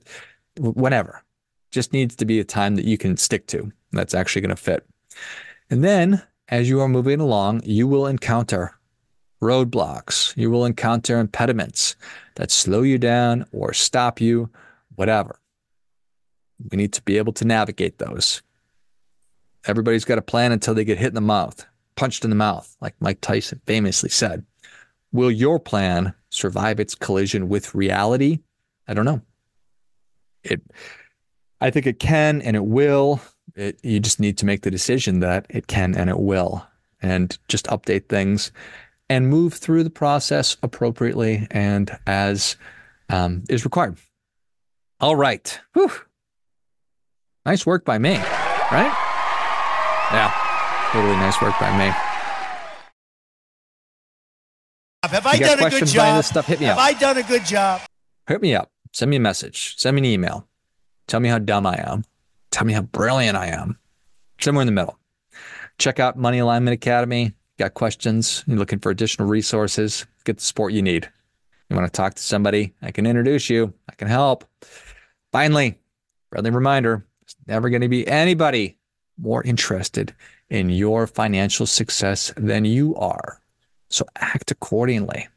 whenever. 0.60 1.24
Just 1.72 1.94
needs 1.94 2.16
to 2.18 2.26
be 2.26 2.40
a 2.40 2.44
time 2.44 2.76
that 2.76 2.86
you 2.86 2.98
can 2.98 3.18
stick 3.18 3.48
to. 3.48 3.72
That's 3.92 4.14
actually 4.14 4.42
going 4.42 4.56
to 4.56 4.56
fit. 4.56 4.86
And 5.70 5.84
then 5.84 6.22
as 6.50 6.70
you 6.70 6.82
are 6.82 6.88
moving 6.88 7.20
along, 7.20 7.62
you 7.64 7.88
will 7.88 8.08
encounter 8.08 8.76
roadblocks. 9.42 10.36
You 10.36 10.52
will 10.52 10.66
encounter 10.66 11.20
impediments 11.20 11.96
that 12.36 12.52
slow 12.52 12.82
you 12.82 12.98
down 12.98 13.46
or 13.52 13.74
stop 13.74 14.20
you, 14.20 14.50
whatever. 14.96 15.40
We 16.72 16.78
need 16.78 16.94
to 16.94 17.02
be 17.02 17.18
able 17.18 17.34
to 17.34 17.46
navigate 17.46 17.98
those. 17.98 18.42
Everybody's 19.66 20.06
got 20.06 20.18
a 20.18 20.24
plan 20.24 20.52
until 20.52 20.74
they 20.74 20.86
get 20.86 20.98
hit 20.98 21.10
in 21.10 21.16
the 21.16 21.22
mouth, 21.22 21.66
punched 21.96 22.24
in 22.24 22.30
the 22.30 22.36
mouth, 22.36 22.76
like 22.82 22.96
Mike 23.00 23.22
Tyson 23.22 23.62
famously 23.66 24.10
said. 24.10 24.46
Will 25.12 25.32
your 25.32 25.60
plan 25.60 26.14
survive 26.30 26.80
its 26.80 26.96
collision 26.96 27.50
with 27.50 27.76
reality? 27.76 28.40
I 28.88 28.94
don't 28.94 29.06
know. 29.06 29.22
It 30.44 30.62
I 31.62 31.70
think 31.70 31.88
it 31.88 32.00
can 32.00 32.42
and 32.42 32.56
it 32.56 32.66
will. 32.66 33.22
It, 33.56 33.80
you 33.84 34.00
just 34.00 34.20
need 34.20 34.38
to 34.38 34.46
make 34.46 34.62
the 34.62 34.72
decision 34.72 35.20
that 35.20 35.46
it 35.50 35.68
can 35.68 35.96
and 35.96 36.10
it 36.10 36.20
will 36.20 36.66
and 37.02 37.38
just 37.48 37.66
update 37.68 38.08
things 38.08 38.52
and 39.10 39.28
move 39.28 39.54
through 39.54 39.84
the 39.84 39.90
process 39.90 40.56
appropriately 40.64 41.48
and 41.52 41.98
as 42.06 42.56
um, 43.10 43.44
is 43.50 43.66
required. 43.66 43.98
All 45.02 45.16
right. 45.16 45.60
Whew. 45.74 45.92
Nice 47.46 47.66
work 47.66 47.86
by 47.86 47.98
me, 47.98 48.16
right? 48.72 48.94
Yeah, 50.12 50.32
totally 50.92 51.16
nice 51.16 51.42
work 51.42 51.58
by 51.60 51.78
me. 51.78 51.94
Have 55.04 55.26
I 55.26 55.38
done 55.38 55.64
a 55.64 55.70
good 55.70 55.88
job? 55.88 56.24
Stuff, 56.24 56.46
hit 56.46 56.60
me 56.60 56.66
Have 56.68 56.78
up. 56.78 56.84
I 56.84 56.94
done 56.94 57.18
a 57.18 57.24
good 57.24 57.46
job? 57.46 57.82
Hit 58.28 58.42
me 58.42 58.54
up. 58.54 58.72
Send 58.92 59.10
me 59.10 59.18
a 59.18 59.20
message. 59.20 59.76
Send 59.78 59.96
me 59.96 60.02
an 60.02 60.06
email. 60.06 60.48
Tell 61.08 61.20
me 61.20 61.30
how 61.30 61.40
dumb 61.40 61.66
I 61.66 61.78
am. 61.90 62.04
Tell 62.52 62.66
me 62.66 62.74
how 62.74 62.82
brilliant 62.82 63.38
I 63.38 63.48
am. 63.48 63.80
Somewhere 64.40 64.62
in 64.62 64.68
the 64.68 64.72
middle. 64.72 65.00
Check 65.78 66.00
out 66.00 66.18
Money 66.18 66.40
Alignment 66.40 66.74
Academy. 66.74 67.34
Got 67.58 67.74
questions? 67.74 68.44
You're 68.48 68.58
looking 68.58 68.80
for 68.80 68.90
additional 68.90 69.28
resources? 69.28 70.06
Get 70.26 70.38
the 70.38 70.44
support 70.44 70.74
you 70.74 70.82
need. 70.82 71.10
You 71.70 71.76
want 71.76 71.92
to 71.92 71.96
talk 71.96 72.16
to 72.16 72.22
somebody? 72.22 72.74
I 72.82 72.92
can 72.92 73.06
introduce 73.06 73.50
you. 73.50 73.74
I 73.90 73.96
can 73.96 74.08
help. 74.08 74.44
Finally, 75.32 75.80
friendly 76.32 76.52
reminder 76.52 77.06
never 77.50 77.70
going 77.70 77.82
to 77.82 77.90
be 77.90 78.08
anybody 78.08 78.78
more 79.18 79.44
interested 79.44 80.14
in 80.50 80.70
your 80.70 81.06
financial 81.08 81.66
success 81.66 82.34
than 82.38 82.66
you 82.66 82.96
are. 82.96 83.42
So 83.90 84.06
act 84.16 84.52
accordingly. 84.52 85.28